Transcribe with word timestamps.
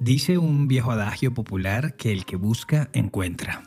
Dice 0.00 0.38
un 0.38 0.66
viejo 0.66 0.92
adagio 0.92 1.34
popular 1.34 1.94
que 1.94 2.10
el 2.10 2.24
que 2.24 2.36
busca, 2.36 2.88
encuentra. 2.94 3.62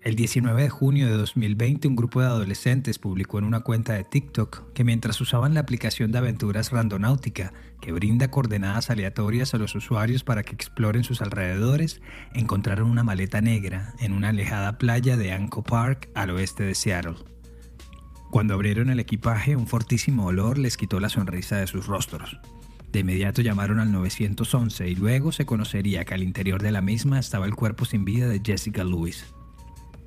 El 0.00 0.16
19 0.16 0.62
de 0.62 0.70
junio 0.70 1.08
de 1.08 1.12
2020 1.12 1.88
un 1.88 1.94
grupo 1.94 2.22
de 2.22 2.26
adolescentes 2.26 2.98
publicó 2.98 3.38
en 3.38 3.44
una 3.44 3.60
cuenta 3.60 3.92
de 3.92 4.02
TikTok 4.02 4.72
que 4.72 4.82
mientras 4.82 5.20
usaban 5.20 5.52
la 5.52 5.60
aplicación 5.60 6.10
de 6.10 6.16
aventuras 6.16 6.70
Randonáutica, 6.70 7.52
que 7.82 7.92
brinda 7.92 8.30
coordenadas 8.30 8.88
aleatorias 8.88 9.52
a 9.52 9.58
los 9.58 9.74
usuarios 9.74 10.24
para 10.24 10.42
que 10.42 10.54
exploren 10.54 11.04
sus 11.04 11.20
alrededores, 11.20 12.00
encontraron 12.32 12.88
una 12.88 13.04
maleta 13.04 13.42
negra 13.42 13.92
en 14.00 14.12
una 14.12 14.30
alejada 14.30 14.78
playa 14.78 15.18
de 15.18 15.32
Anco 15.32 15.62
Park 15.64 16.08
al 16.14 16.30
oeste 16.30 16.62
de 16.62 16.74
Seattle. 16.74 17.16
Cuando 18.30 18.54
abrieron 18.54 18.88
el 18.88 19.00
equipaje, 19.00 19.54
un 19.54 19.66
fortísimo 19.66 20.24
olor 20.24 20.56
les 20.56 20.78
quitó 20.78 20.98
la 20.98 21.10
sonrisa 21.10 21.58
de 21.58 21.66
sus 21.66 21.86
rostros. 21.86 22.38
De 22.92 23.00
inmediato 23.00 23.42
llamaron 23.42 23.80
al 23.80 23.92
911 23.92 24.88
y 24.88 24.94
luego 24.94 25.30
se 25.32 25.44
conocería 25.44 26.04
que 26.04 26.14
al 26.14 26.22
interior 26.22 26.62
de 26.62 26.72
la 26.72 26.80
misma 26.80 27.18
estaba 27.18 27.46
el 27.46 27.54
cuerpo 27.54 27.84
sin 27.84 28.04
vida 28.04 28.28
de 28.28 28.40
Jessica 28.44 28.82
Lewis. 28.82 29.26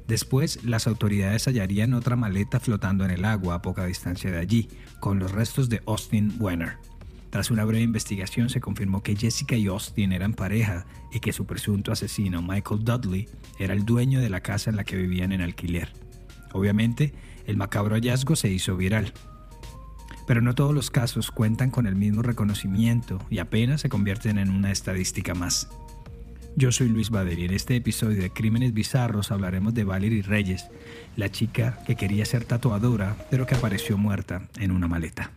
Después, 0.08 0.64
las 0.64 0.88
autoridades 0.88 1.46
hallarían 1.46 1.94
otra 1.94 2.16
maleta 2.16 2.60
flotando 2.60 3.06
en 3.06 3.12
el 3.12 3.24
agua 3.24 3.56
a 3.56 3.62
poca 3.62 3.86
distancia 3.86 4.32
de 4.32 4.40
allí, 4.40 4.68
con 5.00 5.20
los 5.20 5.32
restos 5.32 5.70
de 5.70 5.82
Austin 5.86 6.34
Wenner. 6.40 6.78
Tras 7.30 7.50
una 7.50 7.64
breve 7.64 7.84
investigación 7.84 8.50
se 8.50 8.60
confirmó 8.60 9.04
que 9.04 9.16
Jessica 9.16 9.56
y 9.56 9.68
Austin 9.68 10.12
eran 10.12 10.34
pareja 10.34 10.86
y 11.14 11.22
que 11.22 11.32
su 11.32 11.46
presunto 11.46 11.94
asesino, 11.94 12.42
Michael 12.42 12.84
Dudley, 12.84 13.30
era 13.58 13.74
el 13.74 13.86
dueño 13.86 14.20
de 14.20 14.30
la 14.30 14.42
casa 14.42 14.70
en 14.70 14.76
la 14.76 14.84
que 14.84 14.98
vivían 14.98 15.32
en 15.32 15.40
alquiler. 15.40 15.94
Obviamente, 16.52 17.14
el 17.46 17.56
macabro 17.56 17.96
hallazgo 17.96 18.36
se 18.36 18.50
hizo 18.50 18.76
viral, 18.76 19.14
pero 20.32 20.42
no 20.42 20.56
todos 20.56 20.74
los 20.74 20.90
casos 20.92 21.30
cuentan 21.30 21.72
con 21.72 21.86
el 21.88 21.96
mismo 21.98 22.22
reconocimiento 22.22 23.20
y 23.30 23.40
apenas 23.40 23.82
se 23.82 23.90
convierten 23.90 24.38
en 24.38 24.50
una 24.50 24.72
estadística 24.72 25.36
más. 25.36 25.68
Yo 26.56 26.72
soy 26.72 26.88
Luis 26.88 27.10
Bader 27.10 27.38
y 27.38 27.44
en 27.44 27.52
este 27.52 27.76
episodio 27.76 28.22
de 28.22 28.30
Crímenes 28.30 28.74
Bizarros 28.74 29.30
hablaremos 29.30 29.74
de 29.74 29.84
Valerie 29.84 30.22
Reyes, 30.22 30.70
la 31.18 31.30
chica 31.30 31.80
que 31.86 31.98
quería 31.98 32.24
ser 32.24 32.46
tatuadora 32.46 33.18
pero 33.30 33.46
que 33.46 33.56
apareció 33.56 33.98
muerta 33.98 34.48
en 34.58 34.72
una 34.72 34.88
maleta. 34.88 35.32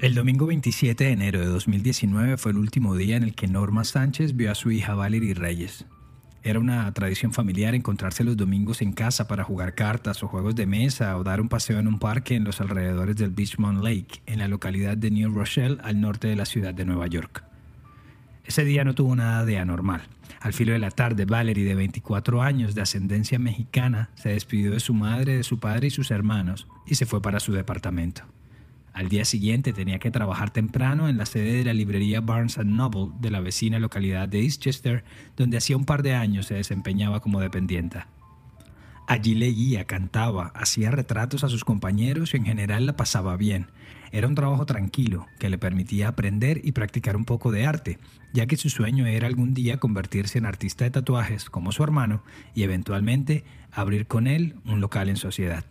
El 0.00 0.16
domingo 0.16 0.46
27 0.46 1.04
de 1.04 1.12
enero 1.12 1.38
de 1.38 1.46
2019 1.46 2.38
fue 2.38 2.50
el 2.50 2.58
último 2.58 2.96
día 2.96 3.16
en 3.16 3.22
el 3.22 3.36
que 3.36 3.46
Norma 3.46 3.84
Sánchez 3.84 4.34
vio 4.34 4.50
a 4.50 4.56
su 4.56 4.72
hija 4.72 4.96
Valerie 4.96 5.34
Reyes, 5.34 5.86
era 6.48 6.60
una 6.60 6.90
tradición 6.94 7.32
familiar 7.32 7.74
encontrarse 7.74 8.24
los 8.24 8.36
domingos 8.36 8.80
en 8.80 8.92
casa 8.92 9.28
para 9.28 9.44
jugar 9.44 9.74
cartas 9.74 10.22
o 10.22 10.28
juegos 10.28 10.54
de 10.54 10.66
mesa 10.66 11.16
o 11.18 11.22
dar 11.22 11.42
un 11.42 11.48
paseo 11.50 11.78
en 11.78 11.86
un 11.86 11.98
parque 11.98 12.36
en 12.36 12.44
los 12.44 12.62
alrededores 12.62 13.16
del 13.16 13.30
Beachmont 13.30 13.82
Lake, 13.82 14.22
en 14.24 14.38
la 14.38 14.48
localidad 14.48 14.96
de 14.96 15.10
New 15.10 15.30
Rochelle, 15.30 15.78
al 15.82 16.00
norte 16.00 16.28
de 16.28 16.36
la 16.36 16.46
ciudad 16.46 16.72
de 16.72 16.86
Nueva 16.86 17.06
York. 17.06 17.44
Ese 18.46 18.64
día 18.64 18.82
no 18.82 18.94
tuvo 18.94 19.14
nada 19.14 19.44
de 19.44 19.58
anormal. 19.58 20.02
Al 20.40 20.54
filo 20.54 20.72
de 20.72 20.78
la 20.78 20.90
tarde, 20.90 21.26
Valerie, 21.26 21.66
de 21.66 21.74
24 21.74 22.40
años, 22.40 22.74
de 22.74 22.80
ascendencia 22.80 23.38
mexicana, 23.38 24.08
se 24.14 24.30
despidió 24.30 24.70
de 24.70 24.80
su 24.80 24.94
madre, 24.94 25.36
de 25.36 25.42
su 25.42 25.58
padre 25.58 25.88
y 25.88 25.90
sus 25.90 26.10
hermanos 26.10 26.66
y 26.86 26.94
se 26.94 27.04
fue 27.04 27.20
para 27.20 27.40
su 27.40 27.52
departamento. 27.52 28.22
Al 28.98 29.08
día 29.08 29.24
siguiente 29.24 29.72
tenía 29.72 30.00
que 30.00 30.10
trabajar 30.10 30.50
temprano 30.50 31.08
en 31.08 31.18
la 31.18 31.24
sede 31.24 31.52
de 31.52 31.64
la 31.64 31.72
librería 31.72 32.20
Barnes 32.20 32.58
Noble 32.58 33.12
de 33.20 33.30
la 33.30 33.38
vecina 33.38 33.78
localidad 33.78 34.28
de 34.28 34.40
Eastchester, 34.40 35.04
donde 35.36 35.56
hacía 35.56 35.76
un 35.76 35.84
par 35.84 36.02
de 36.02 36.16
años 36.16 36.46
se 36.46 36.54
desempeñaba 36.54 37.20
como 37.20 37.38
dependienta. 37.38 38.08
Allí 39.06 39.36
leía, 39.36 39.84
cantaba, 39.84 40.48
hacía 40.48 40.90
retratos 40.90 41.44
a 41.44 41.48
sus 41.48 41.64
compañeros 41.64 42.34
y 42.34 42.38
en 42.38 42.46
general 42.46 42.86
la 42.86 42.96
pasaba 42.96 43.36
bien. 43.36 43.68
Era 44.10 44.26
un 44.26 44.34
trabajo 44.34 44.66
tranquilo 44.66 45.28
que 45.38 45.48
le 45.48 45.58
permitía 45.58 46.08
aprender 46.08 46.60
y 46.64 46.72
practicar 46.72 47.16
un 47.16 47.24
poco 47.24 47.52
de 47.52 47.66
arte, 47.66 48.00
ya 48.34 48.46
que 48.46 48.56
su 48.56 48.68
sueño 48.68 49.06
era 49.06 49.28
algún 49.28 49.54
día 49.54 49.78
convertirse 49.78 50.38
en 50.38 50.46
artista 50.46 50.84
de 50.84 50.90
tatuajes 50.90 51.50
como 51.50 51.70
su 51.70 51.84
hermano 51.84 52.24
y 52.52 52.64
eventualmente 52.64 53.44
abrir 53.70 54.08
con 54.08 54.26
él 54.26 54.56
un 54.64 54.80
local 54.80 55.08
en 55.08 55.16
sociedad. 55.16 55.64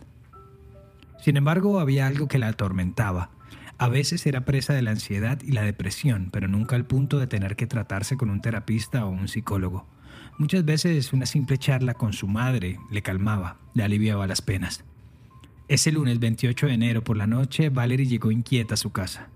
Sin 1.28 1.36
embargo, 1.36 1.78
había 1.78 2.06
algo 2.06 2.26
que 2.26 2.38
la 2.38 2.48
atormentaba. 2.48 3.28
A 3.76 3.90
veces 3.90 4.24
era 4.24 4.46
presa 4.46 4.72
de 4.72 4.80
la 4.80 4.92
ansiedad 4.92 5.38
y 5.42 5.52
la 5.52 5.60
depresión, 5.60 6.30
pero 6.32 6.48
nunca 6.48 6.74
al 6.74 6.86
punto 6.86 7.18
de 7.18 7.26
tener 7.26 7.54
que 7.54 7.66
tratarse 7.66 8.16
con 8.16 8.30
un 8.30 8.40
terapista 8.40 9.04
o 9.04 9.10
un 9.10 9.28
psicólogo. 9.28 9.86
Muchas 10.38 10.64
veces 10.64 11.12
una 11.12 11.26
simple 11.26 11.58
charla 11.58 11.92
con 11.92 12.14
su 12.14 12.28
madre 12.28 12.78
le 12.90 13.02
calmaba, 13.02 13.58
le 13.74 13.84
aliviaba 13.84 14.26
las 14.26 14.40
penas. 14.40 14.86
Ese 15.68 15.92
lunes 15.92 16.18
28 16.18 16.66
de 16.66 16.72
enero 16.72 17.04
por 17.04 17.18
la 17.18 17.26
noche, 17.26 17.68
Valerie 17.68 18.06
llegó 18.06 18.30
inquieta 18.30 18.72
a 18.72 18.78
su 18.78 18.90
casa. 18.92 19.28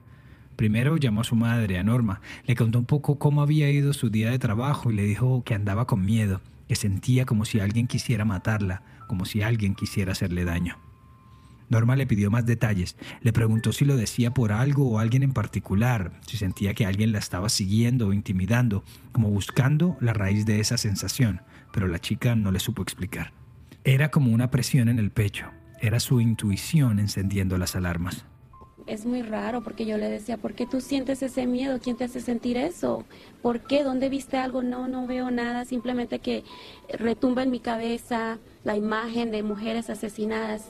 Primero 0.56 0.96
llamó 0.96 1.20
a 1.20 1.24
su 1.24 1.36
madre, 1.36 1.78
a 1.78 1.84
Norma, 1.84 2.22
le 2.46 2.56
contó 2.56 2.78
un 2.78 2.86
poco 2.86 3.18
cómo 3.18 3.42
había 3.42 3.70
ido 3.70 3.92
su 3.92 4.08
día 4.08 4.30
de 4.30 4.38
trabajo 4.38 4.90
y 4.90 4.94
le 4.94 5.02
dijo 5.02 5.44
que 5.44 5.54
andaba 5.54 5.86
con 5.86 6.06
miedo, 6.06 6.40
que 6.68 6.74
sentía 6.74 7.26
como 7.26 7.44
si 7.44 7.60
alguien 7.60 7.86
quisiera 7.86 8.24
matarla, 8.24 8.80
como 9.08 9.26
si 9.26 9.42
alguien 9.42 9.74
quisiera 9.74 10.12
hacerle 10.12 10.46
daño. 10.46 10.78
Norma 11.72 11.96
le 11.96 12.06
pidió 12.06 12.30
más 12.30 12.46
detalles. 12.46 12.96
Le 13.22 13.32
preguntó 13.32 13.72
si 13.72 13.84
lo 13.84 13.96
decía 13.96 14.32
por 14.32 14.52
algo 14.52 14.88
o 14.88 14.98
alguien 15.00 15.24
en 15.24 15.32
particular, 15.32 16.12
si 16.24 16.36
sentía 16.36 16.74
que 16.74 16.86
alguien 16.86 17.10
la 17.10 17.18
estaba 17.18 17.48
siguiendo 17.48 18.06
o 18.06 18.12
intimidando, 18.12 18.84
como 19.10 19.28
buscando 19.30 19.96
la 20.00 20.12
raíz 20.12 20.46
de 20.46 20.60
esa 20.60 20.76
sensación, 20.76 21.40
pero 21.72 21.88
la 21.88 21.98
chica 21.98 22.36
no 22.36 22.52
le 22.52 22.60
supo 22.60 22.82
explicar. 22.82 23.32
Era 23.82 24.12
como 24.12 24.32
una 24.32 24.50
presión 24.50 24.88
en 24.88 25.00
el 25.00 25.10
pecho. 25.10 25.46
Era 25.80 25.98
su 25.98 26.20
intuición 26.20 27.00
encendiendo 27.00 27.58
las 27.58 27.74
alarmas. 27.74 28.24
Es 28.86 29.06
muy 29.06 29.22
raro 29.22 29.62
porque 29.62 29.86
yo 29.86 29.96
le 29.96 30.08
decía, 30.08 30.36
¿por 30.36 30.54
qué 30.54 30.66
tú 30.66 30.80
sientes 30.80 31.22
ese 31.22 31.46
miedo? 31.46 31.78
¿Quién 31.80 31.96
te 31.96 32.04
hace 32.04 32.20
sentir 32.20 32.56
eso? 32.56 33.04
¿Por 33.40 33.60
qué? 33.60 33.84
¿Dónde 33.84 34.08
viste 34.08 34.36
algo? 34.36 34.62
No, 34.62 34.88
no 34.88 35.06
veo 35.06 35.30
nada, 35.30 35.64
simplemente 35.64 36.18
que 36.18 36.44
retumba 36.98 37.44
en 37.44 37.50
mi 37.50 37.60
cabeza 37.60 38.38
la 38.64 38.76
imagen 38.76 39.30
de 39.30 39.42
mujeres 39.42 39.88
asesinadas. 39.88 40.66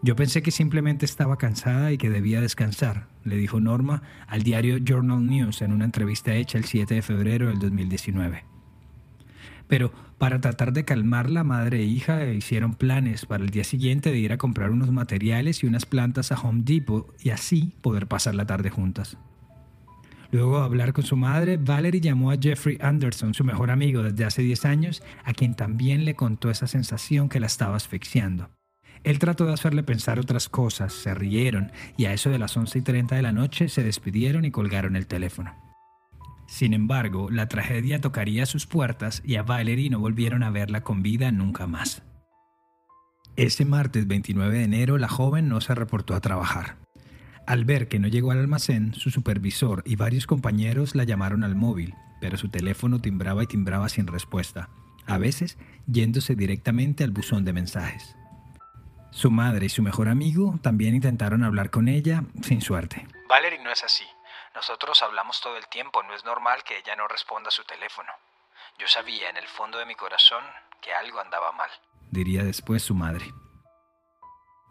Yo 0.00 0.14
pensé 0.14 0.42
que 0.42 0.52
simplemente 0.52 1.04
estaba 1.04 1.38
cansada 1.38 1.90
y 1.90 1.98
que 1.98 2.08
debía 2.08 2.40
descansar, 2.40 3.08
le 3.24 3.36
dijo 3.36 3.58
Norma 3.58 4.02
al 4.28 4.44
diario 4.44 4.78
Journal 4.78 5.26
News 5.26 5.60
en 5.60 5.72
una 5.72 5.84
entrevista 5.84 6.34
hecha 6.34 6.56
el 6.56 6.64
7 6.64 6.94
de 6.94 7.02
febrero 7.02 7.48
del 7.48 7.58
2019. 7.58 8.44
Pero 9.66 9.92
para 10.16 10.40
tratar 10.40 10.72
de 10.72 10.84
calmarla, 10.84 11.42
madre 11.42 11.80
e 11.80 11.84
hija 11.84 12.24
hicieron 12.26 12.74
planes 12.74 13.26
para 13.26 13.42
el 13.42 13.50
día 13.50 13.64
siguiente 13.64 14.10
de 14.10 14.18
ir 14.18 14.32
a 14.32 14.38
comprar 14.38 14.70
unos 14.70 14.92
materiales 14.92 15.62
y 15.62 15.66
unas 15.66 15.84
plantas 15.84 16.30
a 16.30 16.40
Home 16.40 16.62
Depot 16.64 17.12
y 17.20 17.30
así 17.30 17.74
poder 17.82 18.06
pasar 18.06 18.36
la 18.36 18.46
tarde 18.46 18.70
juntas. 18.70 19.18
Luego 20.30 20.58
de 20.58 20.64
hablar 20.64 20.92
con 20.92 21.04
su 21.04 21.16
madre, 21.16 21.56
Valerie 21.56 22.00
llamó 22.00 22.30
a 22.30 22.36
Jeffrey 22.40 22.78
Anderson, 22.80 23.34
su 23.34 23.44
mejor 23.44 23.70
amigo 23.70 24.02
desde 24.02 24.24
hace 24.24 24.42
10 24.42 24.64
años, 24.64 25.02
a 25.24 25.32
quien 25.32 25.54
también 25.54 26.04
le 26.04 26.14
contó 26.14 26.50
esa 26.50 26.66
sensación 26.66 27.28
que 27.28 27.40
la 27.40 27.46
estaba 27.46 27.76
asfixiando. 27.76 28.50
Él 29.04 29.18
trató 29.18 29.46
de 29.46 29.52
hacerle 29.52 29.82
pensar 29.82 30.18
otras 30.18 30.48
cosas, 30.48 30.92
se 30.92 31.14
rieron 31.14 31.72
y 31.96 32.06
a 32.06 32.12
eso 32.12 32.30
de 32.30 32.38
las 32.38 32.56
11 32.56 32.78
y 32.78 32.82
30 32.82 33.16
de 33.16 33.22
la 33.22 33.32
noche 33.32 33.68
se 33.68 33.82
despidieron 33.82 34.44
y 34.44 34.50
colgaron 34.50 34.96
el 34.96 35.06
teléfono. 35.06 35.54
Sin 36.46 36.72
embargo, 36.72 37.30
la 37.30 37.46
tragedia 37.46 38.00
tocaría 38.00 38.46
sus 38.46 38.66
puertas 38.66 39.22
y 39.24 39.36
a 39.36 39.42
Valerie 39.42 39.90
no 39.90 40.00
volvieron 40.00 40.42
a 40.42 40.50
verla 40.50 40.82
con 40.82 41.02
vida 41.02 41.30
nunca 41.30 41.66
más. 41.66 42.02
Ese 43.36 43.64
martes 43.64 44.08
29 44.08 44.58
de 44.58 44.64
enero 44.64 44.98
la 44.98 45.08
joven 45.08 45.48
no 45.48 45.60
se 45.60 45.74
reportó 45.74 46.14
a 46.14 46.20
trabajar. 46.20 46.76
Al 47.46 47.64
ver 47.64 47.88
que 47.88 47.98
no 47.98 48.08
llegó 48.08 48.32
al 48.32 48.40
almacén, 48.40 48.94
su 48.94 49.10
supervisor 49.10 49.82
y 49.86 49.96
varios 49.96 50.26
compañeros 50.26 50.94
la 50.94 51.04
llamaron 51.04 51.44
al 51.44 51.54
móvil, 51.54 51.94
pero 52.20 52.36
su 52.36 52.48
teléfono 52.48 52.98
timbraba 53.00 53.44
y 53.44 53.46
timbraba 53.46 53.88
sin 53.88 54.06
respuesta, 54.06 54.70
a 55.06 55.18
veces 55.18 55.56
yéndose 55.86 56.34
directamente 56.34 57.04
al 57.04 57.10
buzón 57.10 57.44
de 57.44 57.52
mensajes. 57.52 58.17
Su 59.10 59.30
madre 59.30 59.66
y 59.66 59.68
su 59.68 59.82
mejor 59.82 60.08
amigo 60.08 60.58
también 60.62 60.94
intentaron 60.94 61.42
hablar 61.42 61.70
con 61.70 61.88
ella 61.88 62.22
sin 62.42 62.60
suerte. 62.60 63.06
Valerie 63.28 63.58
no 63.58 63.70
es 63.70 63.82
así. 63.84 64.04
Nosotros 64.54 65.02
hablamos 65.02 65.40
todo 65.40 65.56
el 65.56 65.66
tiempo, 65.68 66.02
no 66.02 66.14
es 66.14 66.24
normal 66.24 66.62
que 66.64 66.78
ella 66.78 66.96
no 66.96 67.08
responda 67.08 67.48
a 67.48 67.52
su 67.52 67.64
teléfono. 67.64 68.10
Yo 68.78 68.86
sabía 68.88 69.30
en 69.30 69.36
el 69.36 69.46
fondo 69.46 69.78
de 69.78 69.86
mi 69.86 69.94
corazón 69.94 70.42
que 70.80 70.92
algo 70.92 71.20
andaba 71.20 71.52
mal, 71.52 71.70
diría 72.10 72.44
después 72.44 72.82
su 72.82 72.94
madre. 72.94 73.32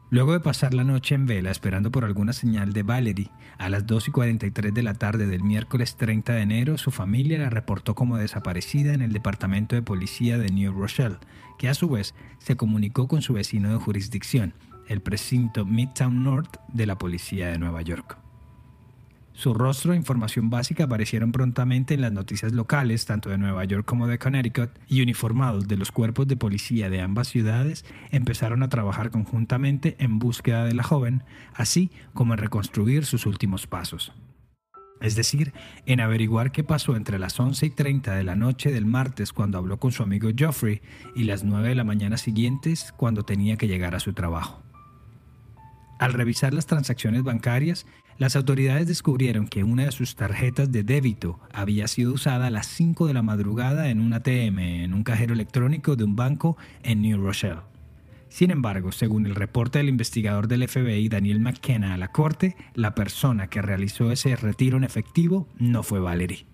Luego 0.10 0.32
de 0.32 0.40
pasar 0.40 0.74
la 0.74 0.86
noche 0.86 1.16
en 1.16 1.26
vela 1.26 1.52
esperando 1.52 1.92
por 1.92 2.06
alguna 2.06 2.32
señal 2.32 2.72
de 2.72 2.82
Valerie, 2.82 3.30
a 3.58 3.68
las 3.68 3.86
2 3.86 4.08
y 4.08 4.12
43 4.12 4.74
de 4.74 4.82
la 4.84 4.94
tarde 4.94 5.28
del 5.28 5.44
miércoles 5.44 5.98
30 5.98 6.32
de 6.32 6.42
enero, 6.42 6.78
su 6.78 6.92
familia 6.92 7.40
la 7.40 7.50
reportó 7.50 7.94
como 7.94 8.16
desaparecida 8.16 8.94
en 8.94 9.02
el 9.02 9.12
departamento 9.12 9.76
de 9.76 9.82
policía 9.82 10.38
de 10.38 10.50
New 10.50 10.72
Rochelle, 10.72 11.18
que 11.58 11.68
a 11.68 11.74
su 11.74 11.90
vez 11.90 12.16
se 12.38 12.56
comunicó 12.56 13.10
con 13.10 13.22
su 13.22 13.34
vecino 13.34 13.70
de 13.70 13.80
jurisdicción, 13.80 14.54
el 14.88 15.02
precinto 15.02 15.66
Midtown 15.66 16.24
North 16.24 16.56
de 16.70 16.86
la 16.86 16.98
policía 16.98 17.50
de 17.50 17.60
Nueva 17.60 17.82
York. 17.82 18.27
Su 19.38 19.54
rostro 19.54 19.94
e 19.94 19.96
información 19.96 20.50
básica 20.50 20.86
aparecieron 20.86 21.32
prontamente 21.32 21.94
en 21.94 22.02
las 22.02 22.12
noticias 22.12 22.54
locales, 22.54 23.06
tanto 23.06 23.30
de 23.30 23.38
Nueva 23.38 23.66
York 23.66 23.86
como 23.86 24.08
de 24.08 24.18
Connecticut, 24.18 24.72
y 24.88 25.04
uniformados 25.04 25.68
de 25.68 25.78
los 25.78 25.92
cuerpos 25.92 26.28
de 26.28 26.36
policía 26.36 26.90
de 26.90 27.02
ambas 27.02 27.28
ciudades 27.28 27.86
empezaron 28.10 28.64
a 28.64 28.70
trabajar 28.70 29.12
conjuntamente 29.12 29.96
en 30.00 30.18
búsqueda 30.18 30.66
de 30.66 30.74
la 30.74 30.82
joven, 30.82 31.22
así 31.54 31.92
como 32.16 32.34
en 32.34 32.40
reconstruir 32.40 33.06
sus 33.06 33.28
últimos 33.28 33.68
pasos. 33.68 34.12
Es 35.02 35.16
decir, 35.16 35.54
en 35.86 36.00
averiguar 36.00 36.52
qué 36.52 36.64
pasó 36.64 36.96
entre 36.96 37.20
las 37.20 37.40
11 37.40 37.68
y 37.68 37.70
30 37.70 38.16
de 38.16 38.24
la 38.24 38.36
noche 38.36 38.72
del 38.72 38.88
martes 38.88 39.34
cuando 39.34 39.60
habló 39.60 39.78
con 39.78 39.92
su 39.92 40.02
amigo 40.02 40.32
Geoffrey 40.36 40.82
y 41.16 41.26
las 41.26 41.44
9 41.44 41.70
de 41.70 41.76
la 41.76 41.84
mañana 41.84 42.18
siguientes 42.18 42.92
cuando 42.98 43.22
tenía 43.22 43.56
que 43.56 43.68
llegar 43.68 43.94
a 43.94 44.00
su 44.00 44.14
trabajo. 44.14 44.64
Al 46.00 46.14
revisar 46.14 46.54
las 46.54 46.68
transacciones 46.68 47.24
bancarias, 47.24 47.88
las 48.18 48.36
autoridades 48.36 48.88
descubrieron 48.88 49.48
que 49.48 49.64
una 49.64 49.86
de 49.86 49.92
sus 49.92 50.16
tarjetas 50.16 50.72
de 50.72 50.84
débito 50.84 51.40
había 51.54 51.88
sido 51.88 52.14
usada 52.14 52.48
a 52.48 52.50
las 52.50 52.66
5 52.68 53.06
de 53.06 53.14
la 53.14 53.22
madrugada 53.22 53.90
en 53.90 54.02
un 54.02 54.12
ATM, 54.14 54.58
en 54.58 54.94
un 54.96 55.04
cajero 55.04 55.34
electrónico 55.34 55.96
de 55.96 56.04
un 56.04 56.16
banco 56.16 56.58
en 56.82 57.04
New 57.04 57.22
Rochelle. 57.22 57.62
Sin 58.30 58.50
embargo, 58.50 58.92
según 58.92 59.28
el 59.28 59.36
reporte 59.36 59.78
del 59.78 59.90
investigador 59.90 60.48
del 60.48 60.68
FBI 60.68 61.10
Daniel 61.10 61.40
McKenna 61.40 61.94
a 61.94 61.98
la 61.98 62.08
corte, 62.08 62.56
la 62.74 62.96
persona 62.96 63.48
que 63.48 63.62
realizó 63.62 64.12
ese 64.12 64.36
retiro 64.36 64.78
en 64.78 64.84
efectivo 64.84 65.48
no 65.60 65.84
fue 65.84 66.00
Valerie. 66.00 66.46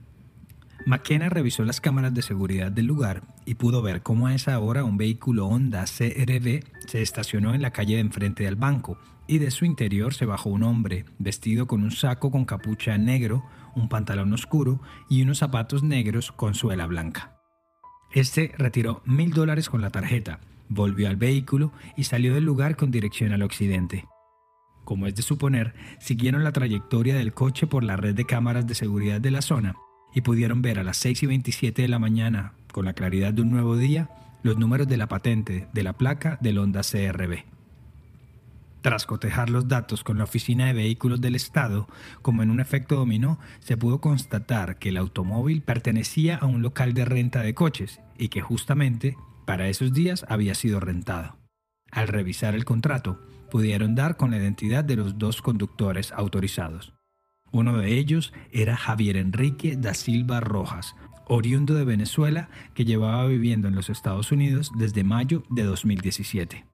McKenna 0.85 1.29
revisó 1.29 1.63
las 1.63 1.79
cámaras 1.79 2.13
de 2.13 2.21
seguridad 2.23 2.71
del 2.71 2.87
lugar 2.87 3.23
y 3.45 3.55
pudo 3.55 3.81
ver 3.81 4.03
cómo 4.03 4.27
a 4.27 4.35
esa 4.35 4.59
hora 4.59 4.83
un 4.83 4.97
vehículo 4.97 5.47
Honda 5.47 5.85
CRV 5.85 6.65
se 6.87 7.01
estacionó 7.01 7.53
en 7.53 7.61
la 7.61 7.71
calle 7.71 7.95
de 7.95 8.01
enfrente 8.01 8.43
del 8.43 8.57
banco 8.57 8.97
y 9.27 9.37
de 9.39 9.51
su 9.51 9.65
interior 9.65 10.13
se 10.13 10.25
bajó 10.25 10.49
un 10.49 10.63
hombre 10.63 11.05
vestido 11.19 11.67
con 11.67 11.83
un 11.83 11.91
saco 11.91 12.31
con 12.31 12.45
capucha 12.45 12.97
negro, 12.97 13.43
un 13.75 13.89
pantalón 13.89 14.33
oscuro 14.33 14.81
y 15.09 15.21
unos 15.21 15.39
zapatos 15.39 15.83
negros 15.83 16.31
con 16.31 16.55
suela 16.55 16.85
blanca. 16.85 17.39
Este 18.11 18.51
retiró 18.57 19.01
mil 19.05 19.31
dólares 19.31 19.69
con 19.69 19.81
la 19.81 19.89
tarjeta, 19.89 20.39
volvió 20.69 21.09
al 21.09 21.15
vehículo 21.15 21.71
y 21.97 22.03
salió 22.03 22.33
del 22.33 22.43
lugar 22.43 22.75
con 22.75 22.91
dirección 22.91 23.31
al 23.31 23.41
occidente. 23.41 24.05
Como 24.83 25.07
es 25.07 25.15
de 25.15 25.21
suponer, 25.21 25.73
siguieron 25.99 26.43
la 26.43 26.51
trayectoria 26.51 27.15
del 27.15 27.33
coche 27.33 27.67
por 27.67 27.83
la 27.83 27.95
red 27.95 28.13
de 28.13 28.25
cámaras 28.25 28.67
de 28.67 28.75
seguridad 28.75 29.21
de 29.21 29.31
la 29.31 29.41
zona 29.41 29.75
y 30.13 30.21
pudieron 30.21 30.61
ver 30.61 30.77
a 30.77 30.83
las 30.83 30.97
6 30.97 31.23
y 31.23 31.25
27 31.25 31.81
de 31.81 31.87
la 31.87 31.99
mañana, 31.99 32.53
con 32.71 32.85
la 32.85 32.93
claridad 32.93 33.33
de 33.33 33.41
un 33.41 33.51
nuevo 33.51 33.77
día, 33.77 34.09
los 34.43 34.57
números 34.57 34.87
de 34.87 34.97
la 34.97 35.07
patente 35.07 35.67
de 35.73 35.83
la 35.83 35.93
placa 35.93 36.37
del 36.41 36.57
Honda 36.57 36.81
CRB. 36.81 37.52
Tras 38.83 39.05
cotejar 39.05 39.49
los 39.49 39.69
datos 39.69 40.03
con 40.03 40.17
la 40.17 40.25
Oficina 40.25 40.65
de 40.65 40.73
Vehículos 40.73 41.21
del 41.21 41.35
Estado, 41.35 41.87
como 42.21 42.43
en 42.43 42.51
un 42.51 42.59
efecto 42.59 42.97
dominó, 42.97 43.39
se 43.61 43.77
pudo 43.77 44.01
constatar 44.01 44.77
que 44.77 44.89
el 44.89 44.97
automóvil 44.97 45.61
pertenecía 45.61 46.35
a 46.35 46.47
un 46.47 46.61
local 46.61 46.93
de 46.93 47.05
renta 47.05 47.41
de 47.41 47.53
coches 47.53 48.01
y 48.17 48.27
que 48.27 48.41
justamente 48.41 49.15
para 49.45 49.69
esos 49.69 49.93
días 49.93 50.25
había 50.27 50.53
sido 50.53 50.81
rentado. 50.81 51.37
Al 51.91 52.09
revisar 52.09 52.55
el 52.55 52.65
contrato, 52.65 53.21
pudieron 53.49 53.95
dar 53.95 54.17
con 54.17 54.31
la 54.31 54.37
identidad 54.37 54.83
de 54.83 54.97
los 54.97 55.17
dos 55.17 55.41
conductores 55.41 56.11
autorizados. 56.11 56.93
Uno 57.53 57.77
de 57.77 57.97
ellos 57.97 58.33
era 58.51 58.75
Javier 58.75 59.15
Enrique 59.15 59.77
da 59.77 59.93
Silva 59.93 60.41
Rojas, 60.41 60.93
oriundo 61.25 61.73
de 61.73 61.85
Venezuela 61.85 62.49
que 62.73 62.83
llevaba 62.83 63.27
viviendo 63.27 63.69
en 63.69 63.75
los 63.75 63.89
Estados 63.89 64.33
Unidos 64.33 64.73
desde 64.77 65.05
mayo 65.05 65.45
de 65.49 65.63
2017. 65.63 66.72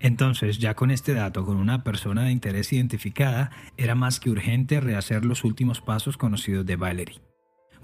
Entonces, 0.00 0.58
ya 0.58 0.74
con 0.74 0.90
este 0.90 1.12
dato, 1.12 1.44
con 1.44 1.56
una 1.56 1.82
persona 1.82 2.24
de 2.24 2.30
interés 2.30 2.72
identificada, 2.72 3.50
era 3.76 3.94
más 3.94 4.20
que 4.20 4.30
urgente 4.30 4.80
rehacer 4.80 5.24
los 5.24 5.44
últimos 5.44 5.80
pasos 5.80 6.16
conocidos 6.16 6.64
de 6.66 6.76
Valerie. 6.76 7.20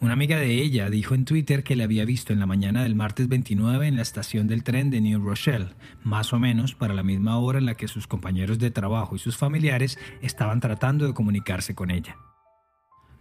Una 0.00 0.12
amiga 0.12 0.38
de 0.38 0.60
ella 0.60 0.90
dijo 0.90 1.14
en 1.14 1.24
Twitter 1.24 1.62
que 1.62 1.76
la 1.76 1.84
había 1.84 2.04
visto 2.04 2.32
en 2.32 2.40
la 2.40 2.46
mañana 2.46 2.82
del 2.82 2.94
martes 2.94 3.28
29 3.28 3.86
en 3.86 3.96
la 3.96 4.02
estación 4.02 4.46
del 4.46 4.62
tren 4.62 4.90
de 4.90 5.00
New 5.00 5.24
Rochelle, 5.24 5.70
más 6.02 6.32
o 6.32 6.38
menos 6.38 6.74
para 6.74 6.94
la 6.94 7.02
misma 7.02 7.38
hora 7.38 7.58
en 7.58 7.66
la 7.66 7.76
que 7.76 7.88
sus 7.88 8.06
compañeros 8.06 8.58
de 8.58 8.70
trabajo 8.70 9.16
y 9.16 9.18
sus 9.18 9.36
familiares 9.36 9.98
estaban 10.20 10.60
tratando 10.60 11.06
de 11.06 11.14
comunicarse 11.14 11.74
con 11.74 11.90
ella. 11.90 12.16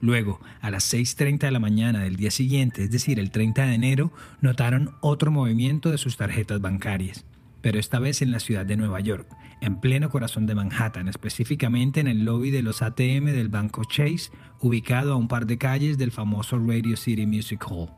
Luego, 0.01 0.41
a 0.59 0.69
las 0.69 0.93
6.30 0.93 1.39
de 1.39 1.51
la 1.51 1.59
mañana 1.59 2.01
del 2.01 2.17
día 2.17 2.31
siguiente, 2.31 2.83
es 2.83 2.91
decir, 2.91 3.19
el 3.19 3.31
30 3.31 3.67
de 3.67 3.75
enero, 3.75 4.11
notaron 4.41 4.95
otro 4.99 5.31
movimiento 5.31 5.89
de 5.89 5.97
sus 5.97 6.17
tarjetas 6.17 6.59
bancarias 6.59 7.25
pero 7.63 7.79
esta 7.79 7.97
vez 7.97 8.21
en 8.21 8.31
la 8.31 8.41
ciudad 8.41 8.65
de 8.65 8.75
Nueva 8.75 8.99
York, 8.99 9.25
en 9.61 9.79
pleno 9.79 10.09
corazón 10.09 10.45
de 10.45 10.53
Manhattan, 10.53 11.07
específicamente 11.07 12.01
en 12.01 12.07
el 12.07 12.25
lobby 12.25 12.51
de 12.51 12.61
los 12.61 12.81
ATM 12.81 13.31
del 13.31 13.47
banco 13.47 13.85
Chase, 13.85 14.31
ubicado 14.59 15.13
a 15.13 15.15
un 15.15 15.29
par 15.29 15.47
de 15.47 15.57
calles 15.57 15.97
del 15.97 16.11
famoso 16.11 16.59
Radio 16.59 16.97
City 16.97 17.25
Music 17.25 17.65
Hall. 17.69 17.89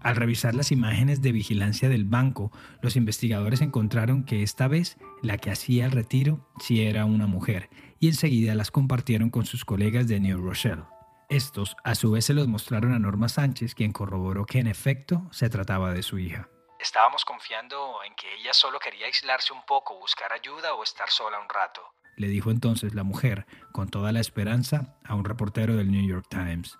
Al 0.00 0.16
revisar 0.16 0.54
las 0.54 0.72
imágenes 0.72 1.20
de 1.20 1.32
vigilancia 1.32 1.90
del 1.90 2.06
banco, 2.06 2.50
los 2.80 2.96
investigadores 2.96 3.60
encontraron 3.60 4.24
que 4.24 4.42
esta 4.42 4.66
vez 4.66 4.96
la 5.22 5.36
que 5.36 5.50
hacía 5.50 5.84
el 5.84 5.92
retiro 5.92 6.48
sí 6.58 6.80
era 6.80 7.04
una 7.04 7.26
mujer, 7.26 7.68
y 8.00 8.08
enseguida 8.08 8.54
las 8.54 8.70
compartieron 8.70 9.28
con 9.28 9.44
sus 9.44 9.66
colegas 9.66 10.08
de 10.08 10.20
New 10.20 10.40
Rochelle. 10.40 10.84
Estos 11.28 11.76
a 11.84 11.94
su 11.94 12.12
vez 12.12 12.24
se 12.24 12.32
los 12.32 12.48
mostraron 12.48 12.94
a 12.94 12.98
Norma 12.98 13.28
Sánchez, 13.28 13.74
quien 13.74 13.92
corroboró 13.92 14.46
que 14.46 14.58
en 14.58 14.68
efecto 14.68 15.28
se 15.32 15.50
trataba 15.50 15.92
de 15.92 16.02
su 16.02 16.18
hija. 16.18 16.48
Estábamos 16.88 17.26
confiando 17.26 18.02
en 18.02 18.14
que 18.14 18.26
ella 18.40 18.54
solo 18.54 18.78
quería 18.78 19.04
aislarse 19.04 19.52
un 19.52 19.60
poco, 19.66 19.98
buscar 20.00 20.32
ayuda 20.32 20.72
o 20.72 20.82
estar 20.82 21.10
sola 21.10 21.38
un 21.38 21.46
rato. 21.46 21.82
Le 22.16 22.28
dijo 22.28 22.50
entonces 22.50 22.94
la 22.94 23.02
mujer, 23.02 23.46
con 23.72 23.90
toda 23.90 24.10
la 24.10 24.20
esperanza, 24.20 24.96
a 25.04 25.14
un 25.14 25.26
reportero 25.26 25.76
del 25.76 25.90
New 25.90 26.08
York 26.08 26.24
Times. 26.30 26.78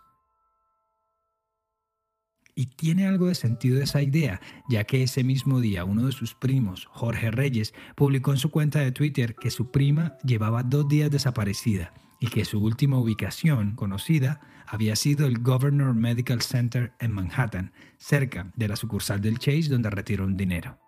Y 2.54 2.68
tiene 2.68 3.06
algo 3.06 3.26
de 3.26 3.34
sentido 3.34 3.82
esa 3.82 4.00
idea, 4.00 4.40
ya 4.70 4.84
que 4.84 5.02
ese 5.02 5.24
mismo 5.24 5.60
día 5.60 5.84
uno 5.84 6.06
de 6.06 6.12
sus 6.12 6.34
primos, 6.34 6.86
Jorge 6.86 7.30
Reyes, 7.30 7.74
publicó 7.94 8.30
en 8.30 8.38
su 8.38 8.50
cuenta 8.50 8.78
de 8.78 8.92
Twitter 8.92 9.34
que 9.34 9.50
su 9.50 9.70
prima 9.70 10.16
llevaba 10.24 10.62
dos 10.62 10.88
días 10.88 11.10
desaparecida 11.10 11.92
y 12.20 12.28
que 12.28 12.44
su 12.44 12.62
última 12.62 12.98
ubicación 12.98 13.74
conocida 13.74 14.40
había 14.66 14.96
sido 14.96 15.26
el 15.26 15.38
Governor 15.38 15.94
Medical 15.94 16.42
Center 16.42 16.92
en 17.00 17.12
Manhattan, 17.12 17.72
cerca 17.96 18.52
de 18.56 18.68
la 18.68 18.76
sucursal 18.76 19.20
del 19.20 19.38
Chase 19.38 19.68
donde 19.68 19.90
retiró 19.90 20.24
un 20.24 20.36
dinero. 20.36 20.78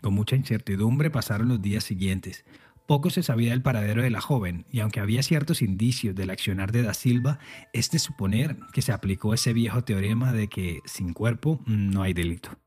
Con 0.00 0.14
mucha 0.14 0.36
incertidumbre 0.36 1.10
pasaron 1.10 1.48
los 1.48 1.60
días 1.60 1.84
siguientes. 1.84 2.44
Poco 2.86 3.10
se 3.10 3.22
sabía 3.22 3.50
del 3.50 3.62
paradero 3.62 4.02
de 4.02 4.10
la 4.10 4.20
joven, 4.20 4.64
y 4.70 4.80
aunque 4.80 5.00
había 5.00 5.22
ciertos 5.22 5.60
indicios 5.60 6.14
del 6.14 6.30
accionar 6.30 6.72
de 6.72 6.82
Da 6.82 6.94
Silva, 6.94 7.38
es 7.72 7.90
de 7.90 7.98
suponer 7.98 8.56
que 8.72 8.82
se 8.82 8.92
aplicó 8.92 9.34
ese 9.34 9.52
viejo 9.52 9.84
teorema 9.84 10.32
de 10.32 10.48
que 10.48 10.80
sin 10.86 11.12
cuerpo 11.12 11.60
no 11.66 12.02
hay 12.02 12.14
delito 12.14 12.58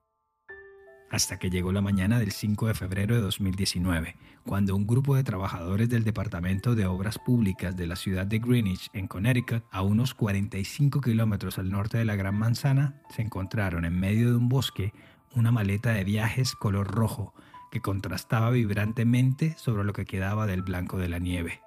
hasta 1.11 1.37
que 1.37 1.49
llegó 1.49 1.73
la 1.73 1.81
mañana 1.81 2.19
del 2.19 2.31
5 2.31 2.67
de 2.67 2.73
febrero 2.73 3.15
de 3.15 3.21
2019, 3.21 4.15
cuando 4.45 4.75
un 4.75 4.87
grupo 4.87 5.15
de 5.15 5.25
trabajadores 5.25 5.89
del 5.89 6.05
Departamento 6.05 6.73
de 6.73 6.85
Obras 6.85 7.19
Públicas 7.19 7.75
de 7.75 7.85
la 7.85 7.97
ciudad 7.97 8.25
de 8.25 8.39
Greenwich, 8.39 8.89
en 8.93 9.07
Connecticut, 9.07 9.63
a 9.71 9.81
unos 9.81 10.13
45 10.13 11.01
kilómetros 11.01 11.59
al 11.59 11.69
norte 11.69 11.97
de 11.97 12.05
la 12.05 12.15
Gran 12.15 12.35
Manzana, 12.35 13.01
se 13.13 13.21
encontraron 13.21 13.83
en 13.83 13.99
medio 13.99 14.29
de 14.29 14.37
un 14.37 14.47
bosque 14.47 14.93
una 15.35 15.51
maleta 15.51 15.91
de 15.91 16.05
viajes 16.05 16.55
color 16.55 16.87
rojo 16.87 17.33
que 17.71 17.81
contrastaba 17.81 18.49
vibrantemente 18.49 19.55
sobre 19.57 19.83
lo 19.83 19.91
que 19.91 20.05
quedaba 20.05 20.47
del 20.47 20.61
blanco 20.61 20.97
de 20.97 21.09
la 21.09 21.19
nieve. 21.19 21.61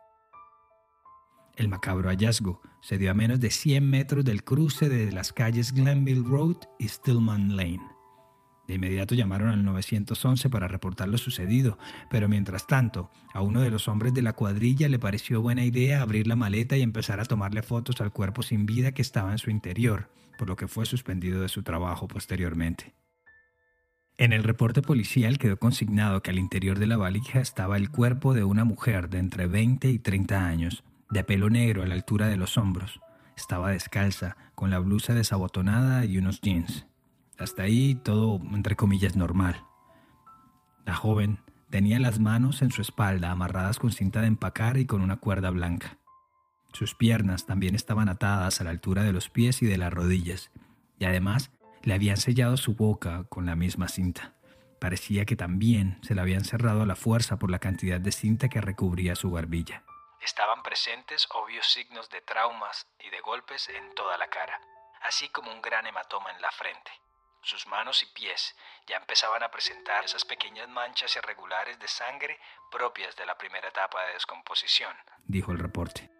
El 1.56 1.68
macabro 1.68 2.08
hallazgo 2.08 2.62
se 2.80 2.96
dio 2.98 3.10
a 3.10 3.14
menos 3.14 3.40
de 3.40 3.50
100 3.50 3.88
metros 3.88 4.24
del 4.24 4.42
cruce 4.42 4.88
de 4.88 5.12
las 5.12 5.32
calles 5.32 5.72
Glenville 5.72 6.24
Road 6.26 6.56
y 6.78 6.88
Stillman 6.88 7.56
Lane. 7.56 7.93
De 8.66 8.75
inmediato 8.75 9.14
llamaron 9.14 9.50
al 9.50 9.64
911 9.64 10.49
para 10.49 10.68
reportar 10.68 11.09
lo 11.09 11.18
sucedido, 11.18 11.78
pero 12.11 12.28
mientras 12.28 12.66
tanto, 12.66 13.11
a 13.35 13.42
uno 13.42 13.61
de 13.61 13.71
los 13.71 13.88
hombres 13.88 14.14
de 14.14 14.23
la 14.23 14.33
cuadrilla 14.33 14.88
le 14.88 14.99
pareció 14.99 15.42
buena 15.42 15.64
idea 15.64 16.00
abrir 16.00 16.26
la 16.26 16.37
maleta 16.37 16.76
y 16.76 16.83
empezar 16.83 17.21
a 17.21 17.26
tomarle 17.26 17.62
fotos 17.62 18.00
al 18.00 18.12
cuerpo 18.12 18.42
sin 18.42 18.64
vida 18.64 18.92
que 18.92 19.02
estaba 19.02 19.33
en 19.33 19.38
su 19.38 19.50
interior, 19.50 20.09
por 20.38 20.49
lo 20.49 20.56
que 20.56 20.68
fue 20.68 20.87
suspendido 20.87 21.42
de 21.42 21.49
su 21.49 21.62
trabajo 21.62 22.09
posteriormente. 22.09 22.94
En 24.16 24.33
el 24.33 24.44
reporte 24.44 24.80
policial 24.80 25.38
quedó 25.38 25.59
consignado 25.59 26.23
que 26.23 26.30
al 26.30 26.38
interior 26.38 26.78
de 26.78 26.87
la 26.87 26.97
valija 26.97 27.40
estaba 27.40 27.76
el 27.76 27.90
cuerpo 27.90 28.33
de 28.33 28.44
una 28.44 28.64
mujer 28.64 29.11
de 29.11 29.18
entre 29.18 29.47
20 29.47 29.90
y 29.90 29.99
30 29.99 30.47
años, 30.47 30.85
de 31.11 31.25
pelo 31.25 31.50
negro 31.50 31.83
a 31.83 31.87
la 31.87 31.94
altura 31.94 32.28
de 32.28 32.37
los 32.37 32.56
hombros. 32.56 33.00
Estaba 33.37 33.73
descalza, 33.73 34.37
con 34.54 34.71
la 34.71 34.78
blusa 34.78 35.14
desabotonada 35.14 36.04
y 36.04 36.16
unos 36.16 36.40
jeans. 36.40 36.87
Hasta 37.38 37.62
ahí 37.64 37.95
todo, 37.95 38.41
entre 38.53 38.76
comillas, 38.76 39.17
normal. 39.17 39.64
La 40.85 40.95
joven 40.95 41.38
Tenía 41.75 41.99
las 41.99 42.21
manos 42.21 42.62
en 42.62 42.71
su 42.71 42.83
espalda 42.83 43.33
amarradas 43.33 43.81
con 43.81 43.91
cinta 43.91 44.21
de 44.21 44.29
empacar 44.29 44.76
y 44.76 44.87
con 44.87 45.00
una 45.00 45.17
cuerda 45.17 45.50
blanca. 45.50 45.99
Sus 46.73 46.95
piernas 46.95 47.47
también 47.47 47.75
estaban 47.75 48.09
atadas 48.09 48.61
a 48.61 48.64
la 48.64 48.71
altura 48.71 49.03
de 49.03 49.12
los 49.12 49.29
pies 49.29 49.61
y 49.61 49.67
de 49.67 49.76
las 49.76 49.93
rodillas, 49.93 50.53
y 51.00 51.05
además 51.05 51.50
le 51.83 51.95
habían 51.95 52.17
sellado 52.17 52.57
su 52.59 52.76
boca 52.76 53.25
con 53.29 53.45
la 53.45 53.57
misma 53.57 53.88
cinta. 53.88 54.35
Parecía 54.79 55.25
que 55.25 55.35
también 55.35 55.99
se 56.03 56.14
la 56.14 56.23
habían 56.23 56.45
cerrado 56.45 56.83
a 56.83 56.87
la 56.87 56.95
fuerza 56.95 57.41
por 57.41 57.50
la 57.50 57.59
cantidad 57.59 58.00
de 58.00 58.12
cinta 58.12 58.49
que 58.49 58.61
recubría 58.61 59.17
su 59.17 59.33
barbilla. 59.33 59.83
Estaban 60.25 60.62
presentes 60.62 61.26
obvios 61.35 61.67
signos 61.67 62.09
de 62.09 62.21
traumas 62.21 62.87
y 63.05 63.11
de 63.11 63.21
golpes 63.21 63.69
en 63.69 63.93
toda 63.97 64.17
la 64.17 64.29
cara, 64.29 64.61
así 65.03 65.29
como 65.31 65.53
un 65.53 65.61
gran 65.61 65.85
hematoma 65.88 66.31
en 66.31 66.41
la 66.41 66.53
frente. 66.53 66.93
Sus 67.44 67.66
manos 67.66 68.02
y 68.02 68.06
pies 68.06 68.56
ya 68.88 68.96
empezaban 68.96 69.42
a 69.42 69.50
presentar 69.50 70.02
esas 70.02 70.24
pequeñas 70.24 70.66
manchas 70.70 71.14
irregulares 71.14 71.78
de 71.78 71.86
sangre 71.86 72.38
propias 72.72 73.14
de 73.16 73.26
la 73.26 73.36
primera 73.36 73.68
etapa 73.68 74.02
de 74.06 74.14
descomposición, 74.14 74.92
dijo 75.26 75.52
el 75.52 75.58
reporte. 75.58 76.10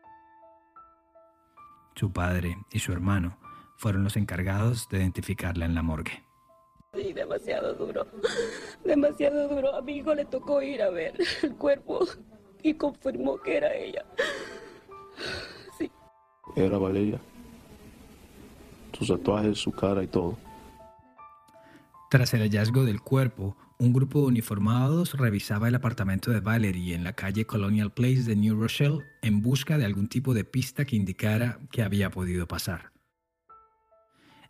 Su 1.95 2.13
padre 2.13 2.59
y 2.71 2.79
su 2.79 2.93
hermano 2.93 3.39
fueron 3.79 4.05
los 4.05 4.19
encargados 4.19 4.87
de 4.91 4.99
identificarla 4.99 5.65
en 5.65 5.75
la 5.75 5.83
morgue. 5.83 6.23
Sí, 6.93 7.15
demasiado 7.15 7.73
duro, 7.73 8.07
demasiado 8.85 9.49
duro. 9.49 9.75
A 9.75 9.81
mi 9.81 9.97
hijo 9.97 10.15
le 10.15 10.27
tocó 10.27 10.61
ir 10.61 10.83
a 10.83 10.91
ver 10.91 11.15
el 11.43 11.57
cuerpo 11.57 12.07
y 12.63 12.75
confirmó 12.75 13.41
que 13.41 13.57
era 13.57 13.75
ella. 13.75 14.05
Sí. 15.79 15.91
Era 16.55 16.77
Valeria. 16.77 17.19
Sus 18.93 19.09
tatuajes, 19.09 19.59
su 19.59 19.73
cara 19.73 20.03
y 20.03 20.07
todo. 20.07 20.37
Tras 22.15 22.33
el 22.33 22.43
hallazgo 22.43 22.85
del 22.85 23.01
cuerpo, 23.01 23.57
un 23.77 23.93
grupo 23.93 24.21
de 24.21 24.27
uniformados 24.27 25.15
revisaba 25.15 25.67
el 25.67 25.75
apartamento 25.75 26.31
de 26.31 26.39
Valerie 26.39 26.95
en 26.95 27.03
la 27.03 27.15
calle 27.15 27.45
Colonial 27.45 27.93
Place 27.93 28.23
de 28.23 28.37
New 28.37 28.55
Rochelle 28.55 29.01
en 29.21 29.43
busca 29.43 29.79
de 29.79 29.85
algún 29.85 30.07
tipo 30.07 30.33
de 30.33 30.45
pista 30.45 30.85
que 30.85 30.95
indicara 30.95 31.59
que 31.73 31.83
había 31.83 32.11
podido 32.11 32.47
pasar. 32.47 32.93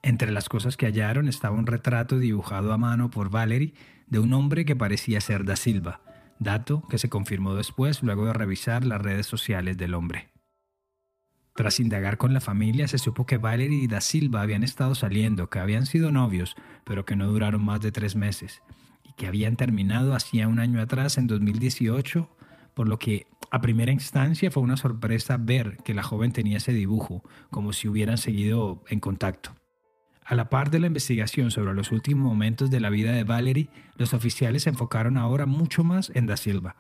Entre 0.03 0.31
las 0.31 0.51
cosas 0.51 0.77
que 0.77 0.85
hallaron 0.85 1.27
estaba 1.27 1.57
un 1.57 1.67
retrato 1.67 2.19
dibujado 2.19 2.71
a 2.71 2.77
mano 2.77 3.11
por 3.11 3.31
Valerie 3.31 3.73
de 4.09 4.19
un 4.19 4.35
hombre 4.35 4.67
que 4.67 4.77
parecía 4.77 5.23
ser 5.23 5.47
Da 5.47 5.57
Silva, 5.57 6.03
dato 6.39 6.83
que 6.91 6.99
se 6.99 7.09
confirmó 7.09 7.55
después 7.55 8.03
luego 8.03 8.27
de 8.27 8.35
revisar 8.35 8.85
las 8.85 9.01
redes 9.01 9.25
sociales 9.25 9.79
del 9.79 9.95
hombre. 9.95 10.34
Tras 11.55 11.79
indagar 11.79 12.19
con 12.19 12.35
la 12.35 12.41
familia, 12.41 12.89
se 12.89 12.99
supo 12.99 13.27
que 13.27 13.39
Valerie 13.39 13.85
y 13.85 13.87
Da 13.87 14.01
Silva 14.01 14.43
habían 14.43 14.65
estado 14.65 14.97
saliendo, 14.97 15.51
que 15.51 15.61
habían 15.61 15.87
sido 15.87 16.11
novios, 16.11 16.57
pero 16.83 17.05
que 17.05 17.15
no 17.15 17.29
duraron 17.29 17.65
más 17.65 17.81
de 17.81 17.93
tres 17.93 18.17
meses, 18.17 18.61
y 19.05 19.13
que 19.13 19.29
habían 19.29 19.55
terminado 19.55 20.17
hacía 20.17 20.49
un 20.49 20.59
año 20.59 20.81
atrás, 20.81 21.17
en 21.17 21.29
2018, 21.29 22.29
por 22.75 22.89
lo 22.89 22.99
que 22.99 23.29
a 23.53 23.61
primera 23.61 23.93
instancia 23.93 24.51
fue 24.51 24.65
una 24.65 24.77
sorpresa 24.77 25.37
ver 25.37 25.77
que 25.85 25.95
la 25.95 26.03
joven 26.03 26.33
tenía 26.33 26.57
ese 26.57 26.73
dibujo, 26.73 27.23
como 27.51 27.73
si 27.73 27.87
hubieran 27.87 28.19
seguido 28.19 28.83
en 28.89 28.99
contacto. 28.99 29.55
A 30.25 30.35
la 30.35 30.49
par 30.49 30.71
de 30.71 30.81
la 30.81 30.89
investigación 30.89 31.53
sobre 31.53 31.73
los 31.75 31.93
últimos 31.93 32.27
momentos 32.27 32.69
de 32.71 32.81
la 32.81 32.91
vida 32.91 33.13
de 33.13 33.23
Valerie, 33.23 33.69
los 33.97 34.13
oficiales 34.13 34.65
se 34.65 34.71
enfocaron 34.71 35.17
ahora 35.17 35.47
mucho 35.47 35.85
más 35.85 36.11
en 36.15 36.27
Da 36.27 36.37
Silva, 36.37 36.75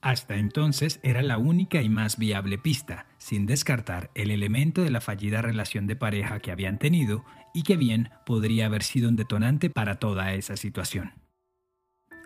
hasta 0.00 0.36
entonces 0.36 1.00
era 1.02 1.22
la 1.22 1.38
única 1.38 1.82
y 1.82 1.88
más 1.88 2.16
viable 2.16 2.58
pista, 2.58 3.06
sin 3.18 3.46
descartar 3.46 4.10
el 4.14 4.30
elemento 4.30 4.82
de 4.82 4.90
la 4.90 5.00
fallida 5.00 5.42
relación 5.42 5.86
de 5.86 5.96
pareja 5.96 6.40
que 6.40 6.50
habían 6.50 6.78
tenido 6.78 7.24
y 7.52 7.62
que 7.62 7.76
bien 7.76 8.10
podría 8.24 8.66
haber 8.66 8.82
sido 8.82 9.08
un 9.08 9.16
detonante 9.16 9.70
para 9.70 9.96
toda 9.96 10.32
esa 10.34 10.56
situación. 10.56 11.12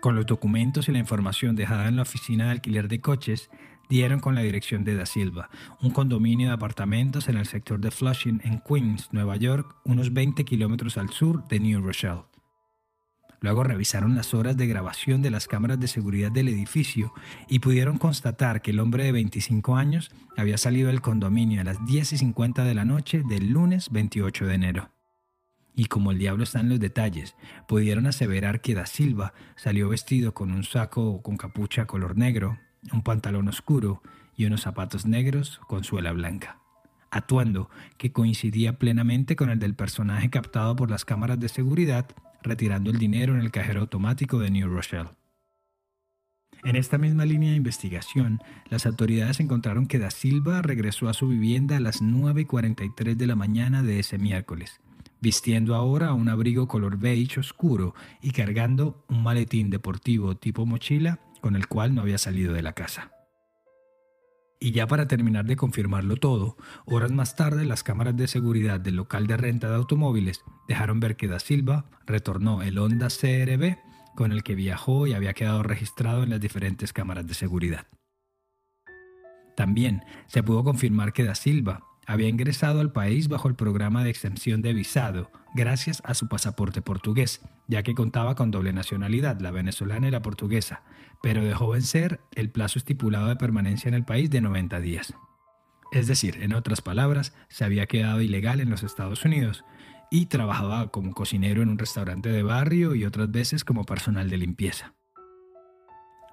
Con 0.01 0.15
los 0.15 0.25
documentos 0.25 0.87
y 0.87 0.91
la 0.91 0.99
información 0.99 1.55
dejada 1.55 1.87
en 1.87 1.95
la 1.95 2.03
oficina 2.03 2.45
de 2.45 2.51
alquiler 2.51 2.87
de 2.87 3.01
coches, 3.01 3.49
dieron 3.89 4.19
con 4.19 4.35
la 4.35 4.41
dirección 4.41 4.83
de 4.83 4.95
Da 4.95 5.05
Silva, 5.05 5.49
un 5.81 5.91
condominio 5.91 6.49
de 6.49 6.53
apartamentos 6.53 7.27
en 7.27 7.37
el 7.37 7.45
sector 7.45 7.79
de 7.79 7.91
Flushing 7.91 8.41
en 8.43 8.61
Queens, 8.61 9.09
Nueva 9.11 9.35
York, 9.35 9.75
unos 9.83 10.13
20 10.13 10.43
kilómetros 10.45 10.97
al 10.97 11.09
sur 11.09 11.47
de 11.47 11.59
New 11.59 11.81
Rochelle. 11.81 12.23
Luego 13.45 13.63
revisaron 13.63 14.15
las 14.15 14.33
horas 14.33 14.57
de 14.57 14.65
grabación 14.65 15.21
de 15.21 15.29
las 15.29 15.47
cámaras 15.47 15.79
de 15.79 15.87
seguridad 15.87 16.31
del 16.31 16.47
edificio 16.47 17.13
y 17.47 17.59
pudieron 17.59 17.99
constatar 17.99 18.63
que 18.63 18.71
el 18.71 18.79
hombre 18.79 19.03
de 19.03 19.11
25 19.11 19.75
años 19.75 20.09
había 20.35 20.57
salido 20.57 20.87
del 20.87 21.01
condominio 21.01 21.61
a 21.61 21.63
las 21.63 21.85
10 21.85 22.13
y 22.13 22.17
50 22.17 22.63
de 22.63 22.73
la 22.73 22.85
noche 22.85 23.21
del 23.29 23.51
lunes 23.51 23.91
28 23.91 24.47
de 24.47 24.53
enero. 24.55 24.89
Y 25.75 25.85
como 25.85 26.09
el 26.09 26.17
diablo 26.17 26.43
está 26.43 26.59
en 26.59 26.69
los 26.69 26.79
detalles, 26.79 27.35
pudieron 27.67 28.07
aseverar 28.07 28.61
que 28.61 28.73
Da 28.73 28.87
Silva 28.87 29.35
salió 29.55 29.89
vestido 29.89 30.33
con 30.33 30.51
un 30.51 30.63
saco 30.63 31.21
con 31.21 31.37
capucha 31.37 31.85
color 31.85 32.17
negro, 32.17 32.57
un 32.91 33.03
pantalón 33.03 33.47
oscuro 33.47 34.01
y 34.35 34.45
unos 34.45 34.61
zapatos 34.61 35.05
negros 35.05 35.61
con 35.67 35.83
suela 35.83 36.13
blanca 36.13 36.61
atuendo 37.11 37.69
que 37.97 38.11
coincidía 38.11 38.77
plenamente 38.77 39.37
con 39.37 39.49
el 39.49 39.57
del 39.57 39.73
personaje 39.73 40.29
captado 40.29 40.75
por 40.75 40.91
las 40.91 41.05
cámaras 41.05 41.39
de 41.39 41.47
seguridad 41.47 42.07
retirando 42.45 42.91
el 42.91 42.97
dinero 42.97 43.33
en 43.33 43.41
el 43.41 43.51
cajero 43.51 43.81
automático 43.81 44.39
de 44.39 44.51
New 44.51 44.69
Rochelle. 44.69 45.09
En 46.63 46.75
esta 46.75 46.97
misma 46.97 47.25
línea 47.25 47.51
de 47.51 47.57
investigación, 47.57 48.39
las 48.69 48.85
autoridades 48.85 49.39
encontraron 49.39 49.85
que 49.85 49.99
Da 49.99 50.09
Silva 50.09 50.61
regresó 50.61 51.09
a 51.09 51.13
su 51.13 51.27
vivienda 51.27 51.77
a 51.77 51.79
las 51.79 52.01
9.43 52.01 53.15
de 53.15 53.27
la 53.27 53.35
mañana 53.35 53.83
de 53.83 53.99
ese 53.99 54.17
miércoles, 54.17 54.79
vistiendo 55.21 55.75
ahora 55.75 56.13
un 56.13 56.27
abrigo 56.27 56.67
color 56.67 56.97
beige 56.97 57.39
oscuro 57.39 57.93
y 58.21 58.31
cargando 58.31 59.05
un 59.09 59.21
maletín 59.21 59.69
deportivo 59.69 60.37
tipo 60.37 60.65
mochila 60.65 61.19
con 61.39 61.55
el 61.55 61.67
cual 61.67 61.93
no 61.93 62.01
había 62.01 62.17
salido 62.17 62.53
de 62.53 62.63
la 62.63 62.73
casa. 62.73 63.14
Y 64.65 64.71
ya 64.71 64.87
para 64.87 65.07
terminar 65.07 65.45
de 65.45 65.55
confirmarlo 65.55 66.15
todo, 66.17 66.57
horas 66.85 67.11
más 67.11 67.35
tarde 67.35 67.65
las 67.65 67.83
cámaras 67.83 68.17
de 68.17 68.27
seguridad 68.27 68.79
del 68.79 68.95
local 68.95 69.27
de 69.27 69.37
renta 69.37 69.69
de 69.69 69.75
automóviles 69.75 70.43
dejaron 70.67 70.99
ver 70.99 71.17
que 71.17 71.27
Da 71.27 71.37
Silva 71.37 71.85
retornó 72.07 72.63
el 72.63 72.79
Honda 72.79 73.09
CRB 73.09 73.77
con 74.15 74.31
el 74.31 74.41
que 74.41 74.55
viajó 74.55 75.05
y 75.05 75.13
había 75.13 75.35
quedado 75.35 75.61
registrado 75.61 76.23
en 76.23 76.31
las 76.31 76.41
diferentes 76.41 76.93
cámaras 76.93 77.27
de 77.27 77.35
seguridad. 77.35 77.85
También 79.55 80.03
se 80.25 80.41
pudo 80.41 80.63
confirmar 80.63 81.13
que 81.13 81.25
Da 81.25 81.35
Silva 81.35 81.83
había 82.05 82.27
ingresado 82.27 82.79
al 82.79 82.91
país 82.91 83.27
bajo 83.27 83.47
el 83.47 83.55
programa 83.55 84.03
de 84.03 84.09
exención 84.09 84.61
de 84.61 84.73
visado 84.73 85.31
gracias 85.53 86.01
a 86.05 86.13
su 86.13 86.27
pasaporte 86.27 86.81
portugués, 86.81 87.41
ya 87.67 87.83
que 87.83 87.95
contaba 87.95 88.35
con 88.35 88.51
doble 88.51 88.73
nacionalidad, 88.73 89.39
la 89.39 89.51
venezolana 89.51 90.07
y 90.07 90.11
la 90.11 90.21
portuguesa, 90.21 90.83
pero 91.23 91.43
dejó 91.43 91.69
vencer 91.69 92.19
el 92.35 92.49
plazo 92.49 92.77
estipulado 92.77 93.27
de 93.27 93.35
permanencia 93.35 93.87
en 93.87 93.95
el 93.95 94.05
país 94.05 94.29
de 94.29 94.41
90 94.41 94.79
días. 94.81 95.13
Es 95.91 96.07
decir, 96.07 96.41
en 96.41 96.53
otras 96.53 96.81
palabras, 96.81 97.33
se 97.47 97.63
había 97.63 97.85
quedado 97.85 98.21
ilegal 98.21 98.59
en 98.59 98.69
los 98.69 98.83
Estados 98.83 99.23
Unidos 99.23 99.63
y 100.11 100.25
trabajaba 100.27 100.89
como 100.89 101.13
cocinero 101.13 101.61
en 101.61 101.69
un 101.69 101.77
restaurante 101.77 102.29
de 102.29 102.43
barrio 102.43 102.95
y 102.95 103.05
otras 103.05 103.31
veces 103.31 103.63
como 103.63 103.85
personal 103.85 104.29
de 104.29 104.37
limpieza. 104.37 104.93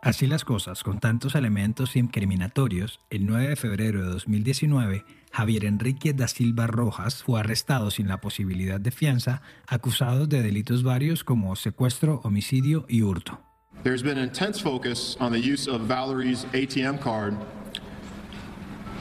Así 0.05 0.27
las 0.27 0.45
cosas, 0.45 0.83
con 0.83 0.99
tantos 0.99 1.37
elementos 1.37 1.95
incriminatorios, 1.95 2.99
el 3.09 3.25
9 3.25 3.51
de 3.51 3.55
febrero 3.55 4.03
de 4.03 4.11
2019, 4.11 5.05
Javier 5.31 5.65
Enrique 5.65 6.13
da 6.13 6.27
Silva 6.27 6.67
Rojas 6.67 7.23
fue 7.23 7.39
arrestado 7.39 7.93
sin 7.93 8.09
la 8.09 8.21
posibilidad 8.21 8.81
de 8.81 8.91
fianza, 8.91 9.43
acusado 9.69 10.27
de 10.27 10.43
delitos 10.43 10.83
varios 10.83 11.23
como 11.23 11.55
secuestro, 11.55 12.21
homicidio 12.25 12.85
y 12.89 13.03
hurto. 13.03 13.41
There's 13.85 14.03
been 14.03 14.19
intense 14.19 14.61
focus 14.61 15.17
on 15.21 15.31
the 15.31 15.39
use 15.39 15.71
of 15.71 15.87
Valerie's 15.87 16.47
ATM 16.53 16.99
card 16.99 17.35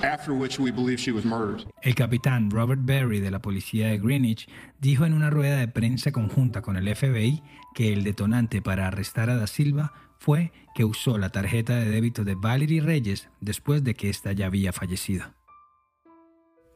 after 0.04 0.34
which 0.34 0.60
we 0.60 0.72
believe 0.72 0.98
she 0.98 1.12
was 1.12 1.26
murdered. 1.26 1.66
El 1.82 1.96
capitán 1.96 2.50
Robert 2.52 2.82
Berry 2.84 3.20
de 3.20 3.32
la 3.32 3.42
policía 3.42 3.88
de 3.88 3.98
Greenwich 3.98 4.48
dijo 4.80 5.06
en 5.06 5.14
una 5.14 5.30
rueda 5.30 5.58
de 5.58 5.68
prensa 5.68 6.12
conjunta 6.12 6.62
con 6.62 6.78
el 6.78 6.94
FBI 6.96 7.44
que 7.74 7.94
el 7.94 8.04
detonante 8.04 8.62
para 8.62 8.88
arrestar 8.88 9.30
a 9.30 9.36
Da 9.36 9.48
Silva 9.48 9.94
fue 10.18 10.52
que 10.76 10.86
usó 10.86 11.18
la 11.18 11.30
tarjeta 11.30 11.76
de 11.76 11.90
débito 11.90 12.24
de 12.24 12.36
Valerie 12.36 12.82
Reyes 12.82 13.30
después 13.40 13.84
de 13.84 13.96
que 13.96 14.10
ésta 14.10 14.32
ya 14.34 14.46
había 14.46 14.72
fallecido. 14.72 15.34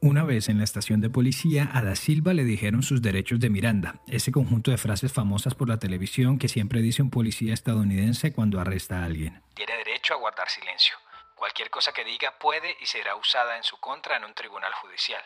Una 0.01 0.23
vez 0.23 0.49
en 0.49 0.59
la 0.59 0.63
estación 0.63 1.01
de 1.01 1.09
policía, 1.09 1.69
a 1.73 1.81
Da 1.81 1.95
Silva 1.95 2.33
le 2.33 2.43
dijeron 2.43 2.83
sus 2.83 3.01
derechos 3.01 3.39
de 3.39 3.49
Miranda, 3.49 4.01
ese 4.07 4.31
conjunto 4.31 4.69
de 4.69 4.77
frases 4.77 5.11
famosas 5.11 5.55
por 5.55 5.67
la 5.67 5.79
televisión 5.79 6.37
que 6.37 6.47
siempre 6.47 6.81
dice 6.81 7.01
un 7.01 7.09
policía 7.09 7.53
estadounidense 7.53 8.31
cuando 8.31 8.59
arresta 8.59 8.99
a 8.99 9.05
alguien. 9.05 9.41
Tiene 9.55 9.73
derecho 9.77 10.13
a 10.13 10.17
guardar 10.17 10.47
silencio. 10.47 10.95
Cualquier 11.45 11.69
cosa 11.69 11.93
que 11.93 12.03
diga 12.03 12.33
puede 12.39 12.75
y 12.81 12.87
será 12.87 13.15
usada 13.15 13.55
en 13.55 13.63
su 13.63 13.77
contra 13.77 14.17
en 14.17 14.25
un 14.25 14.33
tribunal 14.33 14.73
judicial. 14.73 15.21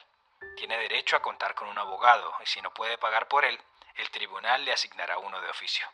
Tiene 0.58 0.78
derecho 0.78 1.16
a 1.16 1.22
contar 1.22 1.56
con 1.56 1.70
un 1.70 1.78
abogado 1.78 2.34
y 2.44 2.46
si 2.46 2.60
no 2.60 2.74
puede 2.74 2.98
pagar 2.98 3.30
por 3.30 3.46
él, 3.46 3.58
el 3.96 4.10
tribunal 4.10 4.66
le 4.66 4.74
asignará 4.74 5.18
uno 5.18 5.40
de 5.40 5.50
oficio. 5.50 5.86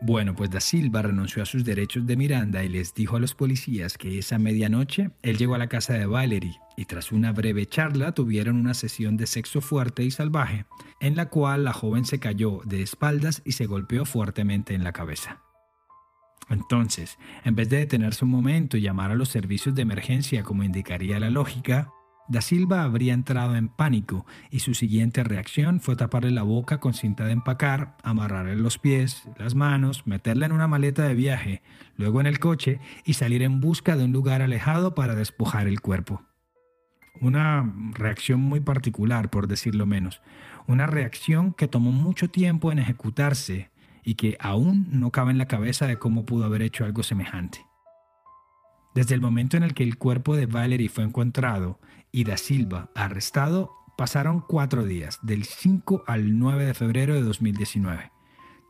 Bueno, 0.00 0.34
pues 0.34 0.50
Da 0.50 0.62
Silva 0.62 1.02
renunció 1.02 1.42
a 1.42 1.46
sus 1.46 1.62
derechos 1.62 2.06
de 2.06 2.16
Miranda 2.16 2.64
y 2.64 2.70
les 2.70 2.94
dijo 2.94 3.16
a 3.16 3.20
los 3.20 3.34
policías 3.34 3.98
que 3.98 4.18
esa 4.18 4.38
medianoche 4.38 5.10
él 5.20 5.36
llegó 5.36 5.56
a 5.56 5.58
la 5.58 5.68
casa 5.68 5.92
de 5.92 6.06
Valerie 6.06 6.58
y 6.78 6.86
tras 6.86 7.12
una 7.12 7.32
breve 7.32 7.66
charla 7.66 8.12
tuvieron 8.12 8.56
una 8.56 8.72
sesión 8.72 9.18
de 9.18 9.26
sexo 9.26 9.60
fuerte 9.60 10.04
y 10.04 10.10
salvaje, 10.10 10.64
en 11.00 11.16
la 11.16 11.28
cual 11.28 11.64
la 11.64 11.74
joven 11.74 12.06
se 12.06 12.18
cayó 12.18 12.62
de 12.64 12.80
espaldas 12.80 13.42
y 13.44 13.52
se 13.52 13.66
golpeó 13.66 14.06
fuertemente 14.06 14.72
en 14.72 14.84
la 14.84 14.94
cabeza. 14.94 15.42
Entonces, 16.48 17.18
en 17.44 17.54
vez 17.54 17.68
de 17.68 17.78
detenerse 17.78 18.24
un 18.24 18.30
momento 18.30 18.76
y 18.76 18.82
llamar 18.82 19.10
a 19.10 19.14
los 19.14 19.28
servicios 19.28 19.74
de 19.74 19.82
emergencia 19.82 20.42
como 20.42 20.62
indicaría 20.62 21.18
la 21.18 21.30
lógica, 21.30 21.92
Da 22.26 22.40
Silva 22.40 22.84
habría 22.84 23.12
entrado 23.12 23.54
en 23.54 23.68
pánico 23.68 24.24
y 24.50 24.60
su 24.60 24.72
siguiente 24.72 25.22
reacción 25.24 25.80
fue 25.80 25.94
taparle 25.94 26.30
la 26.30 26.42
boca 26.42 26.80
con 26.80 26.94
cinta 26.94 27.26
de 27.26 27.32
empacar, 27.32 27.98
amarrarle 28.02 28.56
los 28.56 28.78
pies, 28.78 29.28
las 29.36 29.54
manos, 29.54 30.06
meterla 30.06 30.46
en 30.46 30.52
una 30.52 30.66
maleta 30.66 31.06
de 31.06 31.14
viaje, 31.14 31.62
luego 31.98 32.22
en 32.22 32.26
el 32.26 32.38
coche 32.38 32.80
y 33.04 33.14
salir 33.14 33.42
en 33.42 33.60
busca 33.60 33.96
de 33.96 34.04
un 34.04 34.12
lugar 34.12 34.40
alejado 34.40 34.94
para 34.94 35.14
despojar 35.14 35.66
el 35.66 35.82
cuerpo. 35.82 36.22
Una 37.20 37.70
reacción 37.92 38.40
muy 38.40 38.60
particular, 38.60 39.28
por 39.28 39.46
decirlo 39.46 39.84
menos. 39.84 40.22
Una 40.66 40.86
reacción 40.86 41.52
que 41.52 41.68
tomó 41.68 41.92
mucho 41.92 42.30
tiempo 42.30 42.72
en 42.72 42.78
ejecutarse 42.78 43.70
y 44.04 44.14
que 44.14 44.36
aún 44.40 44.86
no 44.90 45.10
cabe 45.10 45.32
en 45.32 45.38
la 45.38 45.48
cabeza 45.48 45.86
de 45.86 45.98
cómo 45.98 46.24
pudo 46.24 46.44
haber 46.44 46.62
hecho 46.62 46.84
algo 46.84 47.02
semejante. 47.02 47.64
Desde 48.94 49.14
el 49.14 49.20
momento 49.20 49.56
en 49.56 49.64
el 49.64 49.74
que 49.74 49.82
el 49.82 49.98
cuerpo 49.98 50.36
de 50.36 50.46
Valerie 50.46 50.88
fue 50.88 51.04
encontrado 51.04 51.80
y 52.12 52.24
Da 52.24 52.36
Silva 52.36 52.90
arrestado, 52.94 53.72
pasaron 53.96 54.40
cuatro 54.40 54.84
días, 54.84 55.18
del 55.22 55.44
5 55.44 56.04
al 56.06 56.38
9 56.38 56.66
de 56.66 56.74
febrero 56.74 57.14
de 57.14 57.22
2019. 57.22 58.12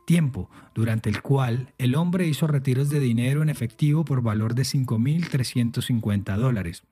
Tiempo 0.07 0.49
durante 0.73 1.09
el 1.09 1.21
cual 1.21 1.73
el 1.77 1.95
hombre 1.95 2.27
hizo 2.27 2.47
retiros 2.47 2.89
de 2.89 2.99
dinero 2.99 3.41
en 3.41 3.49
efectivo 3.49 4.05
por 4.05 4.21
valor 4.21 4.55
de 4.55 4.63
5.350 4.63 6.37
dólares, 6.37 6.83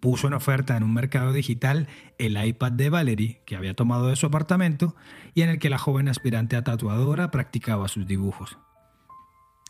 puso 0.00 0.26
en 0.26 0.34
oferta 0.34 0.76
en 0.76 0.82
un 0.82 0.94
mercado 0.94 1.32
digital 1.32 1.88
el 2.18 2.42
iPad 2.42 2.72
de 2.72 2.90
Valerie, 2.90 3.40
que 3.46 3.56
había 3.56 3.74
tomado 3.74 4.08
de 4.08 4.16
su 4.16 4.26
apartamento, 4.26 4.96
y 5.34 5.42
en 5.42 5.50
el 5.50 5.58
que 5.58 5.70
la 5.70 5.78
joven 5.78 6.08
aspirante 6.08 6.56
a 6.56 6.64
tatuadora 6.64 7.30
practicaba 7.30 7.88
sus 7.88 8.06
dibujos. 8.06 8.58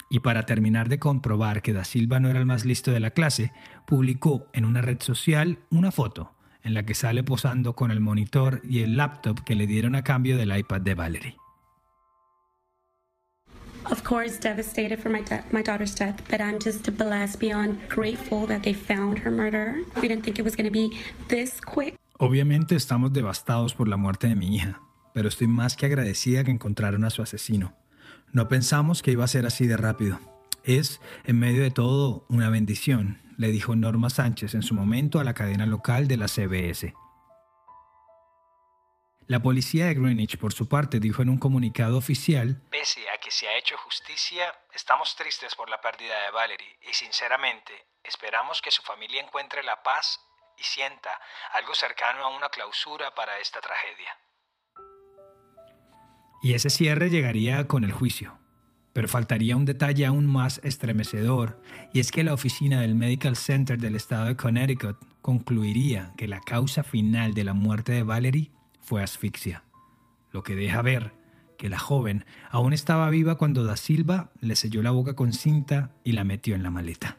Y 0.08 0.20
para 0.20 0.44
terminar 0.44 0.88
de 0.88 0.98
comprobar 0.98 1.62
que 1.62 1.72
Da 1.72 1.84
Silva 1.84 2.18
no 2.18 2.28
era 2.28 2.40
el 2.40 2.46
más 2.46 2.64
listo 2.64 2.90
de 2.90 3.00
la 3.00 3.10
clase, 3.10 3.52
publicó 3.86 4.48
en 4.52 4.64
una 4.64 4.82
red 4.82 5.00
social 5.00 5.60
una 5.70 5.92
foto 5.92 6.32
en 6.62 6.74
la 6.74 6.84
que 6.84 6.94
sale 6.94 7.22
posando 7.22 7.74
con 7.74 7.90
el 7.90 8.00
monitor 8.00 8.60
y 8.64 8.80
el 8.80 8.96
laptop 8.96 9.42
que 9.44 9.54
le 9.54 9.66
dieron 9.66 9.94
a 9.94 10.02
cambio 10.02 10.36
del 10.36 10.56
iPad 10.56 10.80
de 10.80 10.94
Valerie. 10.94 11.36
Of 13.86 14.04
course, 14.04 14.38
devastated 14.38 15.00
for 15.00 15.08
my, 15.08 15.22
my 15.52 15.62
daughter's 15.62 15.94
death, 15.94 16.20
but 16.30 16.40
I'm 16.40 16.58
just 16.58 16.90
blessed 16.96 17.38
beyond 17.40 17.78
grateful 17.88 18.46
that 18.46 18.62
they 18.62 18.74
found 18.74 19.18
her 19.20 19.30
murderer. 19.30 19.76
We 20.00 20.08
didn't 20.08 20.24
think 20.24 20.38
it 20.38 20.44
was 20.44 20.54
going 20.54 20.66
to 20.66 20.72
be 20.72 20.90
this 21.28 21.60
quick. 21.60 21.96
Obviamente 22.18 22.76
estamos 22.76 23.12
devastados 23.12 23.74
por 23.74 23.88
la 23.88 23.96
muerte 23.96 24.28
de 24.28 24.36
mi 24.36 24.54
hija, 24.54 24.80
pero 25.14 25.28
estoy 25.28 25.46
más 25.46 25.76
que 25.76 25.86
agradecida 25.86 26.44
que 26.44 26.50
encontraron 26.50 27.04
a 27.04 27.10
su 27.10 27.22
asesino. 27.22 27.72
No 28.32 28.48
pensamos 28.48 29.02
que 29.02 29.12
iba 29.12 29.24
a 29.24 29.28
ser 29.28 29.46
así 29.46 29.66
de 29.66 29.76
rápido. 29.76 30.20
Es, 30.62 31.00
en 31.24 31.38
medio 31.38 31.62
de 31.62 31.70
todo, 31.70 32.26
una 32.28 32.50
bendición, 32.50 33.18
le 33.38 33.50
dijo 33.50 33.74
Norma 33.74 34.10
Sánchez 34.10 34.54
en 34.54 34.62
su 34.62 34.74
momento 34.74 35.18
a 35.18 35.24
la 35.24 35.32
cadena 35.32 35.64
local 35.64 36.06
de 36.06 36.18
la 36.18 36.28
CBS. 36.28 36.94
La 39.30 39.38
policía 39.40 39.86
de 39.86 39.94
Greenwich, 39.94 40.38
por 40.38 40.52
su 40.52 40.66
parte, 40.66 40.98
dijo 40.98 41.22
en 41.22 41.28
un 41.28 41.38
comunicado 41.38 41.96
oficial, 41.96 42.60
Pese 42.68 43.08
a 43.10 43.18
que 43.18 43.30
se 43.30 43.46
ha 43.46 43.56
hecho 43.56 43.76
justicia, 43.78 44.52
estamos 44.74 45.14
tristes 45.14 45.54
por 45.54 45.70
la 45.70 45.80
pérdida 45.80 46.24
de 46.24 46.32
Valerie 46.32 46.76
y 46.90 46.92
sinceramente 46.92 47.72
esperamos 48.02 48.60
que 48.60 48.72
su 48.72 48.82
familia 48.82 49.22
encuentre 49.22 49.62
la 49.62 49.80
paz 49.84 50.18
y 50.58 50.64
sienta 50.64 51.10
algo 51.52 51.76
cercano 51.76 52.24
a 52.24 52.36
una 52.36 52.48
clausura 52.48 53.14
para 53.14 53.38
esta 53.38 53.60
tragedia. 53.60 54.18
Y 56.42 56.54
ese 56.54 56.68
cierre 56.68 57.08
llegaría 57.08 57.68
con 57.68 57.84
el 57.84 57.92
juicio. 57.92 58.36
Pero 58.92 59.06
faltaría 59.06 59.56
un 59.56 59.64
detalle 59.64 60.06
aún 60.06 60.26
más 60.26 60.60
estremecedor, 60.64 61.62
y 61.92 62.00
es 62.00 62.10
que 62.10 62.24
la 62.24 62.34
oficina 62.34 62.80
del 62.80 62.96
Medical 62.96 63.36
Center 63.36 63.78
del 63.78 63.94
estado 63.94 64.24
de 64.24 64.36
Connecticut 64.36 64.96
concluiría 65.22 66.14
que 66.16 66.26
la 66.26 66.40
causa 66.40 66.82
final 66.82 67.32
de 67.32 67.44
la 67.44 67.54
muerte 67.54 67.92
de 67.92 68.02
Valerie 68.02 68.50
fue 68.90 69.04
asfixia, 69.04 69.62
lo 70.32 70.42
que 70.42 70.56
deja 70.56 70.82
ver 70.82 71.12
que 71.56 71.68
la 71.68 71.78
joven 71.78 72.24
aún 72.50 72.72
estaba 72.72 73.08
viva 73.08 73.36
cuando 73.36 73.62
Da 73.62 73.76
Silva 73.76 74.32
le 74.40 74.56
selló 74.56 74.82
la 74.82 74.90
boca 74.90 75.14
con 75.14 75.32
cinta 75.32 75.92
y 76.02 76.10
la 76.10 76.24
metió 76.24 76.56
en 76.56 76.64
la 76.64 76.72
maleta. 76.72 77.16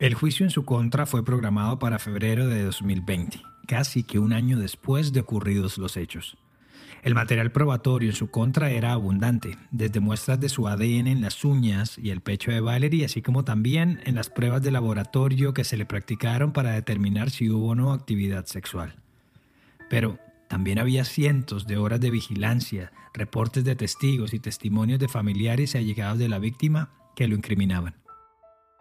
El 0.00 0.14
juicio 0.14 0.44
en 0.44 0.50
su 0.50 0.64
contra 0.64 1.06
fue 1.06 1.24
programado 1.24 1.78
para 1.78 2.00
febrero 2.00 2.48
de 2.48 2.64
2020, 2.64 3.42
casi 3.68 4.02
que 4.02 4.18
un 4.18 4.32
año 4.32 4.58
después 4.58 5.12
de 5.12 5.20
ocurridos 5.20 5.78
los 5.78 5.96
hechos. 5.96 6.36
El 7.04 7.14
material 7.14 7.52
probatorio 7.52 8.10
en 8.10 8.16
su 8.16 8.32
contra 8.32 8.72
era 8.72 8.90
abundante, 8.90 9.56
desde 9.70 10.00
muestras 10.00 10.40
de 10.40 10.48
su 10.48 10.66
ADN 10.66 11.06
en 11.06 11.20
las 11.20 11.44
uñas 11.44 11.96
y 11.96 12.10
el 12.10 12.22
pecho 12.22 12.50
de 12.50 12.60
Valerie, 12.60 13.04
así 13.04 13.22
como 13.22 13.44
también 13.44 14.00
en 14.04 14.16
las 14.16 14.30
pruebas 14.30 14.62
de 14.62 14.72
laboratorio 14.72 15.54
que 15.54 15.62
se 15.62 15.76
le 15.76 15.86
practicaron 15.86 16.52
para 16.52 16.72
determinar 16.72 17.30
si 17.30 17.48
hubo 17.50 17.68
o 17.68 17.74
no 17.76 17.92
actividad 17.92 18.46
sexual. 18.46 19.03
Pero 19.88 20.18
también 20.48 20.78
había 20.78 21.04
cientos 21.04 21.66
de 21.66 21.76
horas 21.76 22.00
de 22.00 22.10
vigilancia, 22.10 22.92
reportes 23.12 23.64
de 23.64 23.76
testigos 23.76 24.34
y 24.34 24.40
testimonios 24.40 24.98
de 24.98 25.08
familiares 25.08 25.74
y 25.74 25.78
allegados 25.78 26.18
de 26.18 26.28
la 26.28 26.38
víctima 26.38 26.90
que 27.16 27.28
lo 27.28 27.34
incriminaban. 27.34 27.96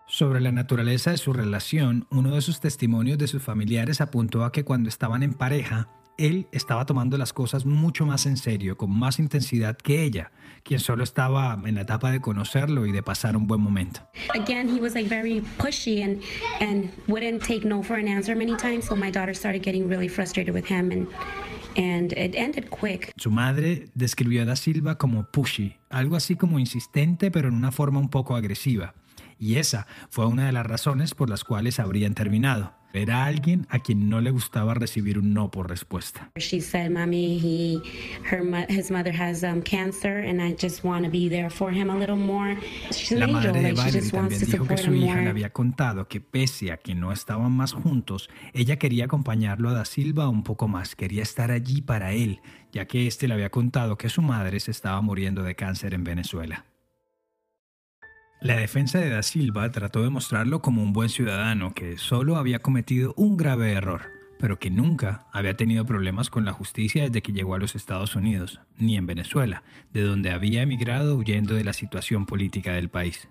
Sobre 0.08 0.42
la 0.42 0.52
naturaleza 0.52 1.12
de 1.12 1.18
su 1.18 1.34
relación, 1.34 2.08
uno 2.12 2.36
de 2.36 2.42
sus 2.42 2.60
testimonios 2.60 3.18
de 3.18 3.28
sus 3.28 3.42
familiares 3.42 4.02
apuntó 4.02 4.44
a 4.44 4.52
que 4.52 4.66
cuando 4.66 4.90
estaban 4.90 5.24
en 5.24 5.34
pareja, 5.34 5.88
él 6.18 6.48
estaba 6.52 6.86
tomando 6.86 7.18
las 7.18 7.34
cosas 7.34 7.66
mucho 7.66 8.06
más 8.06 8.26
en 8.26 8.38
serio, 8.38 8.78
con 8.78 8.92
más 8.92 9.20
intensidad 9.20 9.78
que 9.78 10.04
ella, 10.04 10.32
quien 10.64 10.80
solo 10.80 11.04
estaba 11.04 11.60
en 11.66 11.76
la 11.76 11.82
etapa 11.82 12.12
de 12.12 12.22
conocerlo 12.22 12.86
y 12.86 12.92
de 12.92 13.04
pasar 13.04 13.36
un 13.36 13.48
buen 13.48 13.62
momento. 13.62 14.02
Again, 14.34 14.70
he 14.70 14.80
was 14.80 14.94
like 14.94 15.10
very 15.10 15.42
pushy 15.58 16.04
and 16.04 16.22
and 16.62 16.92
wouldn't 17.08 17.44
take 17.44 17.66
no 17.68 17.84
for 17.84 17.98
an 17.98 18.08
answer 18.08 18.36
many 18.36 18.56
times, 18.56 18.86
so 18.86 18.96
my 18.96 19.12
daughter 19.12 19.34
started 19.34 19.64
getting 19.64 19.88
really 19.88 20.08
frustrated 20.08 20.54
with 20.54 20.66
him 20.66 20.92
and 20.92 21.08
and 21.76 22.14
it 22.14 22.36
ended 22.36 22.70
quick. 22.70 23.12
Su 23.18 23.32
madre 23.32 23.88
describió 23.96 24.44
a 24.44 24.46
Da 24.46 24.56
Silva 24.56 24.98
como 24.98 25.24
pushy, 25.32 25.78
algo 25.90 26.16
así 26.16 26.36
como 26.36 26.60
insistente 26.60 27.32
pero 27.32 27.48
en 27.48 27.56
una 27.56 27.72
forma 27.72 28.00
un 28.00 28.10
poco 28.10 28.36
agresiva, 28.36 28.94
y 29.38 29.56
esa 29.56 29.88
fue 30.10 30.26
una 30.26 30.46
de 30.46 30.52
las 30.52 30.66
razones 30.66 31.14
por 31.16 31.30
las 31.30 31.44
cuales 31.44 31.80
habrían 31.80 32.14
terminado. 32.14 32.74
Era 32.96 33.26
alguien 33.26 33.66
a 33.72 33.80
quien 33.80 34.08
no 34.08 34.22
le 34.22 34.30
gustaba 34.30 34.76
recibir 34.76 35.18
un 35.18 35.34
no 35.34 35.50
por 35.50 35.68
respuesta. 35.68 36.30
She 36.38 36.62
said, 36.62 36.92
"Mommy, 36.92 37.40
he, 37.40 37.82
her, 38.30 38.44
his 38.70 38.92
mother 38.92 39.12
has 39.20 39.42
um, 39.42 39.64
cancer, 39.64 40.24
and 40.24 40.40
I 40.40 40.56
just 40.56 40.84
want 40.84 41.04
to 41.04 41.10
be 41.10 41.28
there 41.28 41.50
for 41.50 41.74
him 41.74 41.90
a 41.90 41.98
little 41.98 42.16
more." 42.16 42.56
She's 42.92 43.14
La 43.14 43.26
madre 43.26 43.52
de 43.52 43.74
Valerie 43.74 44.12
también 44.12 44.40
dijo 44.40 44.68
que 44.68 44.78
su 44.78 44.94
hija 44.94 45.22
le 45.22 45.30
había 45.30 45.52
contado 45.52 46.08
que 46.08 46.22
pese 46.22 46.72
a 46.72 46.78
que 46.78 46.94
no 46.94 47.12
estaban 47.12 47.52
más 47.52 47.74
juntos, 47.74 48.30
ella 48.54 48.78
quería 48.78 49.06
acompañarlo 49.06 49.70
a 49.70 49.74
Da 49.74 49.86
Silva 49.86 50.30
un 50.30 50.44
poco 50.44 50.68
más, 50.68 50.96
quería 50.96 51.24
estar 51.24 51.50
allí 51.50 51.82
para 51.82 52.12
él, 52.12 52.42
ya 52.72 52.86
que 52.86 53.08
éste 53.08 53.28
le 53.28 53.34
había 53.34 53.50
contado 53.50 53.98
que 53.98 54.10
su 54.10 54.22
madre 54.22 54.60
se 54.60 54.70
estaba 54.70 55.02
muriendo 55.02 55.42
de 55.42 55.56
cáncer 55.56 55.96
en 55.96 56.04
Venezuela. 56.04 56.66
La 58.44 58.58
defensa 58.58 59.00
de 59.00 59.10
Da 59.10 59.24
Silva 59.24 59.72
trató 59.72 60.04
de 60.04 60.10
mostrarlo 60.10 60.62
como 60.62 60.84
un 60.84 60.92
buen 60.92 61.08
ciudadano 61.08 61.74
que 61.74 61.98
solo 61.98 62.36
había 62.36 62.60
cometido 62.60 63.14
un 63.16 63.38
grave 63.38 63.72
error, 63.72 64.02
pero 64.38 64.60
que 64.60 64.70
nunca 64.70 65.28
había 65.32 65.56
tenido 65.56 65.86
problemas 65.86 66.30
con 66.30 66.44
la 66.44 66.52
justicia 66.52 67.04
desde 67.04 67.22
que 67.22 67.32
llegó 67.32 67.56
a 67.56 67.58
los 67.58 67.74
Estados 67.74 68.18
Unidos, 68.18 68.60
ni 68.78 68.98
en 68.98 69.06
Venezuela, 69.06 69.64
de 69.94 70.02
donde 70.02 70.32
había 70.32 70.62
emigrado 70.62 71.16
huyendo 71.16 71.56
de 71.56 71.64
la 71.64 71.72
situación 71.72 72.26
política 72.26 72.74
del 72.74 72.90
país. 72.90 73.30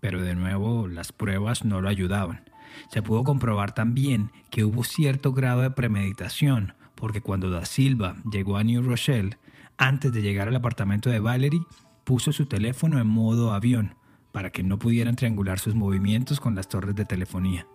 Pero 0.00 0.20
de 0.20 0.34
nuevo, 0.34 0.86
las 0.86 1.12
pruebas 1.12 1.64
no 1.64 1.80
lo 1.80 1.88
ayudaban. 1.88 2.44
Se 2.90 3.00
pudo 3.00 3.24
comprobar 3.24 3.74
también 3.74 4.32
que 4.50 4.64
hubo 4.66 4.84
cierto 4.84 5.32
grado 5.32 5.62
de 5.62 5.70
premeditación, 5.70 6.74
porque 6.94 7.22
cuando 7.22 7.48
Da 7.48 7.64
Silva 7.64 8.16
llegó 8.30 8.58
a 8.58 8.64
New 8.64 8.82
Rochelle, 8.82 9.38
antes 9.78 10.12
de 10.12 10.20
llegar 10.20 10.46
al 10.48 10.56
apartamento 10.56 11.08
de 11.08 11.20
Valerie, 11.20 11.62
puso 12.04 12.32
su 12.32 12.44
teléfono 12.44 13.00
en 13.00 13.06
modo 13.06 13.54
avión 13.54 13.94
para 14.36 14.50
que 14.50 14.62
no 14.62 14.78
pudieran 14.78 15.16
triangular 15.16 15.58
sus 15.58 15.74
movimientos 15.74 16.40
con 16.40 16.54
las 16.54 16.68
torres 16.68 16.94
de 16.94 17.06
telefonía. 17.06 17.66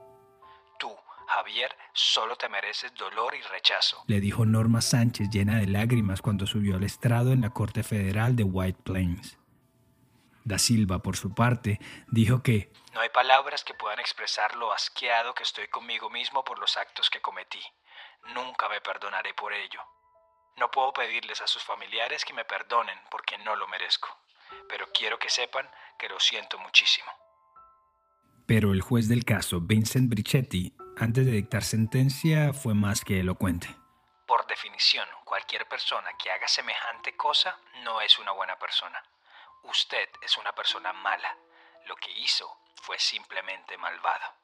Tú, 0.77 0.95
Javier, 1.25 1.75
solo 1.91 2.35
te 2.35 2.47
mereces 2.49 2.93
dolor 2.93 3.33
y 3.33 3.41
rechazo. 3.41 4.03
Le 4.05 4.19
dijo 4.19 4.45
Norma 4.45 4.79
Sánchez 4.79 5.31
llena 5.31 5.57
de 5.57 5.65
lágrimas 5.65 6.21
cuando 6.21 6.45
subió 6.45 6.75
al 6.75 6.83
estrado 6.83 7.31
en 7.31 7.41
la 7.41 7.49
Corte 7.49 7.81
Federal 7.81 8.35
de 8.35 8.43
White 8.43 8.79
Plains. 8.83 9.39
Da 10.43 10.59
Silva, 10.59 10.99
por 10.99 11.17
su 11.17 11.33
parte, 11.33 11.79
dijo 12.11 12.43
que 12.43 12.71
No 12.93 13.01
hay 13.01 13.09
palabras 13.09 13.63
que 13.63 13.73
puedan 13.73 13.99
expresar 13.99 14.55
lo 14.55 14.71
asqueado 14.71 15.33
que 15.33 15.41
estoy 15.41 15.67
conmigo 15.67 16.11
mismo 16.11 16.43
por 16.43 16.59
los 16.59 16.77
actos 16.77 17.09
que 17.09 17.21
cometí. 17.21 17.63
Nunca 18.35 18.69
me 18.69 18.81
perdonaré 18.81 19.33
por 19.33 19.51
ello. 19.51 19.81
No 20.57 20.69
puedo 20.69 20.93
pedirles 20.93 21.41
a 21.41 21.47
sus 21.47 21.63
familiares 21.63 22.23
que 22.23 22.33
me 22.33 22.45
perdonen 22.45 22.99
porque 23.09 23.39
no 23.39 23.55
lo 23.55 23.67
merezco, 23.67 24.15
pero 24.67 24.87
quiero 24.93 25.17
que 25.19 25.29
sepan 25.29 25.69
que 25.97 26.09
lo 26.09 26.19
siento 26.19 26.57
muchísimo. 26.59 27.11
Pero 28.47 28.73
el 28.73 28.81
juez 28.81 29.07
del 29.07 29.23
caso, 29.23 29.61
Vincent 29.61 30.09
Brichetti, 30.09 30.75
antes 30.97 31.25
de 31.25 31.31
dictar 31.31 31.63
sentencia, 31.63 32.53
fue 32.53 32.73
más 32.73 33.05
que 33.05 33.19
elocuente. 33.19 33.67
Por 34.27 34.45
definición, 34.47 35.07
cualquier 35.25 35.67
persona 35.67 36.09
que 36.17 36.31
haga 36.31 36.47
semejante 36.47 37.15
cosa 37.15 37.57
no 37.83 38.01
es 38.01 38.19
una 38.19 38.31
buena 38.31 38.57
persona. 38.57 39.01
usted 39.63 40.09
es 40.21 40.37
una 40.37 40.53
persona 40.53 40.91
mala. 40.91 41.37
Lo 41.85 41.95
que 41.95 42.11
hizo 42.11 42.47
fue 42.81 42.97
simplemente 42.99 43.77
malvado. 43.77 44.40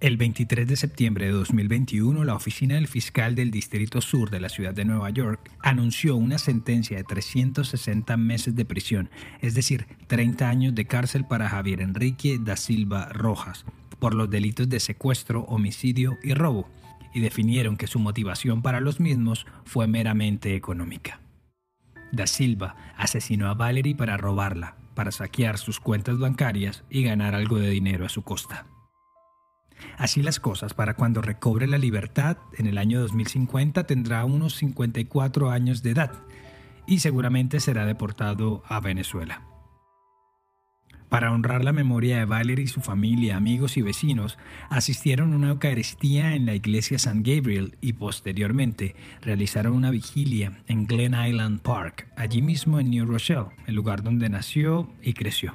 El 0.00 0.16
23 0.16 0.68
de 0.68 0.76
septiembre 0.76 1.26
de 1.26 1.32
2021, 1.32 2.22
la 2.22 2.36
oficina 2.36 2.76
del 2.76 2.86
fiscal 2.86 3.34
del 3.34 3.50
Distrito 3.50 4.00
Sur 4.00 4.30
de 4.30 4.38
la 4.38 4.48
ciudad 4.48 4.72
de 4.72 4.84
Nueva 4.84 5.10
York 5.10 5.50
anunció 5.58 6.14
una 6.14 6.38
sentencia 6.38 6.96
de 6.96 7.02
360 7.02 8.16
meses 8.16 8.54
de 8.54 8.64
prisión, 8.64 9.10
es 9.40 9.54
decir, 9.54 9.88
30 10.06 10.48
años 10.48 10.74
de 10.76 10.84
cárcel 10.84 11.24
para 11.24 11.48
Javier 11.48 11.80
Enrique 11.80 12.38
da 12.40 12.56
Silva 12.56 13.08
Rojas, 13.08 13.64
por 13.98 14.14
los 14.14 14.30
delitos 14.30 14.68
de 14.68 14.78
secuestro, 14.78 15.40
homicidio 15.48 16.16
y 16.22 16.32
robo, 16.32 16.68
y 17.12 17.18
definieron 17.18 17.76
que 17.76 17.88
su 17.88 17.98
motivación 17.98 18.62
para 18.62 18.78
los 18.78 19.00
mismos 19.00 19.46
fue 19.64 19.88
meramente 19.88 20.54
económica. 20.54 21.20
Da 22.12 22.28
Silva 22.28 22.76
asesinó 22.96 23.48
a 23.48 23.54
Valerie 23.54 23.96
para 23.96 24.16
robarla, 24.16 24.76
para 24.94 25.10
saquear 25.10 25.58
sus 25.58 25.80
cuentas 25.80 26.20
bancarias 26.20 26.84
y 26.88 27.02
ganar 27.02 27.34
algo 27.34 27.58
de 27.58 27.70
dinero 27.70 28.06
a 28.06 28.08
su 28.08 28.22
costa. 28.22 28.66
Así 29.96 30.22
las 30.22 30.40
cosas, 30.40 30.74
para 30.74 30.94
cuando 30.94 31.22
recobre 31.22 31.66
la 31.66 31.78
libertad 31.78 32.38
en 32.56 32.66
el 32.66 32.78
año 32.78 33.00
2050 33.00 33.84
tendrá 33.84 34.24
unos 34.24 34.54
54 34.56 35.50
años 35.50 35.82
de 35.82 35.90
edad 35.90 36.12
y 36.86 37.00
seguramente 37.00 37.60
será 37.60 37.84
deportado 37.84 38.62
a 38.66 38.80
Venezuela. 38.80 39.42
Para 41.08 41.32
honrar 41.32 41.64
la 41.64 41.72
memoria 41.72 42.18
de 42.18 42.26
Valerie 42.26 42.66
y 42.66 42.68
su 42.68 42.82
familia, 42.82 43.36
amigos 43.36 43.78
y 43.78 43.82
vecinos, 43.82 44.36
asistieron 44.68 45.32
a 45.32 45.36
una 45.36 45.48
Eucaristía 45.50 46.34
en 46.34 46.44
la 46.44 46.54
iglesia 46.54 46.98
San 46.98 47.22
Gabriel 47.22 47.76
y 47.80 47.94
posteriormente 47.94 48.94
realizaron 49.22 49.72
una 49.72 49.90
vigilia 49.90 50.62
en 50.66 50.86
Glen 50.86 51.14
Island 51.14 51.60
Park, 51.60 52.08
allí 52.16 52.42
mismo 52.42 52.78
en 52.78 52.90
New 52.90 53.06
Rochelle, 53.06 53.46
el 53.66 53.74
lugar 53.74 54.02
donde 54.02 54.28
nació 54.28 54.90
y 55.02 55.14
creció. 55.14 55.54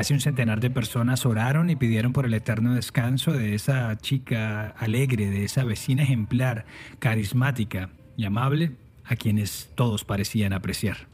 Casi 0.00 0.14
un 0.14 0.20
centenar 0.22 0.60
de 0.60 0.70
personas 0.70 1.26
oraron 1.26 1.68
y 1.68 1.76
pidieron 1.76 2.14
por 2.14 2.24
el 2.24 2.32
eterno 2.32 2.74
descanso 2.74 3.32
de 3.32 3.54
esa 3.54 3.98
chica 3.98 4.68
alegre, 4.78 5.26
de 5.26 5.44
esa 5.44 5.62
vecina 5.62 6.04
ejemplar, 6.04 6.64
carismática 6.98 7.90
y 8.16 8.24
amable, 8.24 8.78
a 9.04 9.16
quienes 9.16 9.70
todos 9.74 10.06
parecían 10.06 10.54
apreciar. 10.54 11.06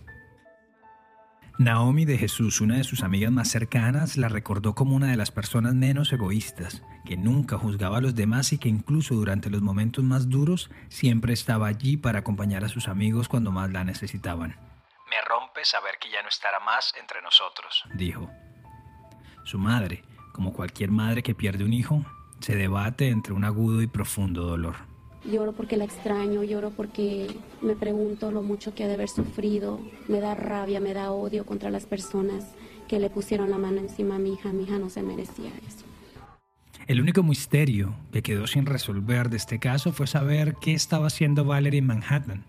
Naomi 1.59 2.05
de 2.05 2.17
Jesús, 2.17 2.61
una 2.61 2.77
de 2.77 2.85
sus 2.85 3.03
amigas 3.03 3.33
más 3.33 3.49
cercanas, 3.49 4.17
la 4.17 4.29
recordó 4.29 4.77
como 4.77 4.95
una 4.95 5.09
de 5.09 5.17
las 5.17 5.33
personas 5.33 5.75
menos 5.75 6.13
egoístas, 6.13 6.85
que 7.05 7.17
nunca 7.17 7.59
juzgaba 7.59 7.99
a 7.99 8.01
los 8.01 8.15
demás 8.15 8.53
y 8.53 8.59
que 8.59 8.69
incluso 8.69 9.17
durante 9.17 9.51
los 9.51 9.63
momentos 9.63 10.05
más 10.05 10.31
duros 10.31 10.71
siempre 10.91 11.33
estaba 11.33 11.67
allí 11.67 11.97
para 11.97 12.21
acompañar 12.21 12.63
a 12.63 12.69
sus 12.69 12.87
amigos 12.87 13.27
cuando 13.27 13.51
más 13.51 13.69
la 13.73 13.83
necesitaban. 13.83 14.55
Me 15.11 15.21
rompe 15.29 15.65
saber 15.65 15.99
que 16.01 16.09
ya 16.09 16.23
no 16.23 16.29
estará 16.29 16.61
más 16.61 16.95
entre 17.01 17.21
nosotros, 17.21 17.83
dijo. 17.93 18.31
Su 19.47 19.61
madre, 19.61 20.03
como 20.33 20.53
cualquier 20.53 20.91
madre 20.91 21.23
que 21.23 21.33
pierde 21.33 21.63
un 21.63 21.73
hijo, 21.73 22.05
se 22.41 22.57
debate 22.57 23.11
entre 23.11 23.33
un 23.33 23.45
agudo 23.45 23.81
y 23.81 23.87
profundo 23.87 24.43
dolor. 24.43 24.75
Lloro 25.25 25.53
porque 25.53 25.77
la 25.77 25.85
extraño, 25.85 26.43
lloro 26.43 26.71
porque 26.71 27.29
me 27.63 27.77
pregunto 27.77 28.33
lo 28.33 28.43
mucho 28.43 28.75
que 28.75 28.83
ha 28.83 28.89
de 28.89 28.95
haber 28.95 29.09
sufrido. 29.09 29.79
Me 30.09 30.19
da 30.19 30.35
rabia, 30.35 30.81
me 30.81 30.95
da 30.95 31.13
odio 31.13 31.47
contra 31.47 31.71
las 31.71 31.87
personas 31.87 32.45
que 32.89 32.99
le 32.99 33.09
pusieron 33.09 33.49
la 33.49 33.57
mano 33.57 33.79
encima 33.79 34.17
a 34.17 34.19
mi 34.19 34.33
hija. 34.33 34.53
Mi 34.53 34.65
hija 34.65 34.81
no 34.81 34.91
se 34.91 35.05
merecía 35.05 35.53
eso. 35.65 35.85
El 36.89 37.01
único 37.01 37.23
misterio 37.23 37.95
que 38.11 38.23
quedó 38.23 38.49
sin 38.49 38.67
resolver 38.67 39.31
de 39.31 39.37
este 39.37 39.61
caso 39.61 39.93
fue 39.93 40.09
saber 40.09 40.57
qué 40.61 40.73
estaba 40.73 41.07
haciendo 41.07 41.45
Valerie 41.45 41.79
en 41.79 41.87
Manhattan. 41.87 42.45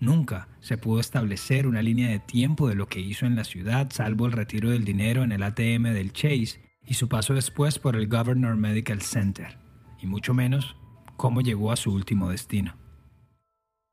Nunca 0.00 0.48
se 0.60 0.78
pudo 0.78 0.98
establecer 0.98 1.66
una 1.66 1.82
línea 1.82 2.08
de 2.08 2.18
tiempo 2.18 2.68
de 2.68 2.74
lo 2.74 2.88
que 2.88 3.00
hizo 3.00 3.26
en 3.26 3.36
la 3.36 3.44
ciudad, 3.44 3.90
salvo 3.90 4.24
el 4.24 4.32
retiro 4.32 4.70
del 4.70 4.86
dinero 4.86 5.22
en 5.22 5.30
el 5.30 5.42
ATM 5.42 5.92
del 5.92 6.14
Chase 6.14 6.58
y 6.82 6.94
su 6.94 7.08
paso 7.10 7.34
después 7.34 7.78
por 7.78 7.96
el 7.96 8.08
Governor 8.08 8.56
Medical 8.56 9.02
Center, 9.02 9.58
y 10.00 10.06
mucho 10.06 10.32
menos 10.32 10.74
cómo 11.18 11.42
llegó 11.42 11.70
a 11.70 11.76
su 11.76 11.92
último 11.92 12.30
destino. 12.30 12.76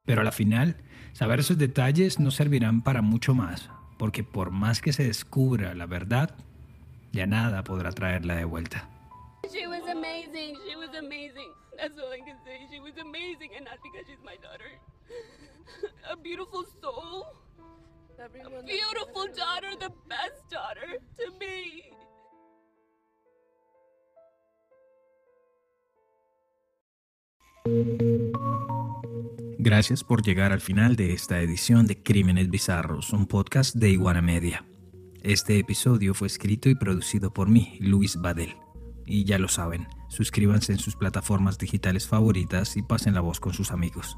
Pero 0.06 0.22
a 0.22 0.24
la 0.24 0.32
final, 0.32 0.78
saber 1.12 1.42
esos 1.42 1.58
detalles 1.58 2.22
no 2.22 2.32
servirán 2.32 2.82
para 2.84 3.02
mucho 3.02 3.36
más, 3.36 3.70
porque 4.00 4.24
por 4.24 4.52
más 4.52 4.80
que 4.80 4.94
se 4.94 5.04
descubra 5.04 5.76
la 5.76 5.88
verdad, 5.88 6.34
ya 7.12 7.28
nada 7.28 7.66
podrá 7.66 7.92
traerla 7.92 8.38
de 8.38 8.46
vuelta. 8.46 8.90
She 9.52 9.68
was 9.68 9.84
amazing. 9.90 10.56
She 10.66 10.76
was 10.78 10.96
amazing. 10.98 11.52
That's 11.78 11.98
all 11.98 12.14
I 12.14 12.22
can 12.26 12.38
say. 12.46 12.66
She 12.72 12.80
was 12.80 12.98
amazing 12.98 13.52
and 13.58 13.66
not 13.66 13.80
because 13.84 14.08
she's 14.08 14.24
my 14.24 14.38
daughter. 14.38 14.72
A 16.12 16.16
beautiful 16.16 16.66
soul. 16.82 17.26
A 18.20 18.64
beautiful 18.64 19.28
daughter, 19.36 19.76
the 19.78 19.92
best 20.08 20.50
daughter 20.50 21.00
to 21.18 21.32
me. 21.40 21.98
Gracias 29.60 30.04
por 30.04 30.24
llegar 30.24 30.54
al 30.54 30.62
final 30.62 30.96
de 30.96 31.14
esta 31.14 31.42
edición 31.42 31.86
de 31.88 32.02
Crímenes 32.02 32.50
Bizarros, 32.50 33.12
un 33.12 33.28
podcast 33.28 33.76
de 33.76 33.90
Iguana 33.90 34.22
Media. 34.22 34.66
Este 35.24 35.60
episodio 35.60 36.14
fue 36.14 36.28
escrito 36.28 36.70
y 36.70 36.76
producido 36.76 37.34
por 37.34 37.50
mí, 37.50 37.78
Luis 37.82 38.16
Badel. 38.16 38.56
Y 39.06 39.26
ya 39.26 39.38
lo 39.38 39.50
saben, 39.50 39.88
suscríbanse 40.10 40.72
en 40.72 40.80
sus 40.80 40.96
plataformas 40.96 41.58
digitales 41.58 42.08
favoritas 42.08 42.78
y 42.78 42.82
pasen 42.82 43.14
la 43.14 43.22
voz 43.22 43.40
con 43.40 43.54
sus 43.54 43.72
amigos. 43.72 44.18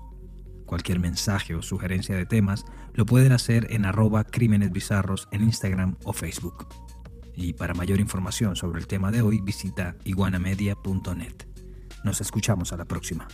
Cualquier 0.70 1.00
mensaje 1.00 1.56
o 1.56 1.64
sugerencia 1.64 2.16
de 2.16 2.28
temas 2.28 2.64
lo 2.94 3.08
pueden 3.08 3.32
hacer 3.32 3.66
en 3.72 3.86
arroba 3.86 4.24
crímenes 4.24 4.72
bizarros 4.72 5.28
en 5.32 5.42
Instagram 5.42 5.96
o 6.04 6.14
Facebook. 6.14 6.68
Y 7.36 7.54
para 7.54 7.74
mayor 7.74 8.00
información 8.00 8.56
sobre 8.56 8.80
el 8.80 8.86
tema 8.86 9.10
de 9.10 9.24
hoy 9.24 9.42
visita 9.42 9.96
iguanamedia.net. 10.04 11.48
Nos 12.04 12.22
escuchamos 12.22 12.72
a 12.72 12.78
la 12.78 12.86
próxima. 12.86 13.28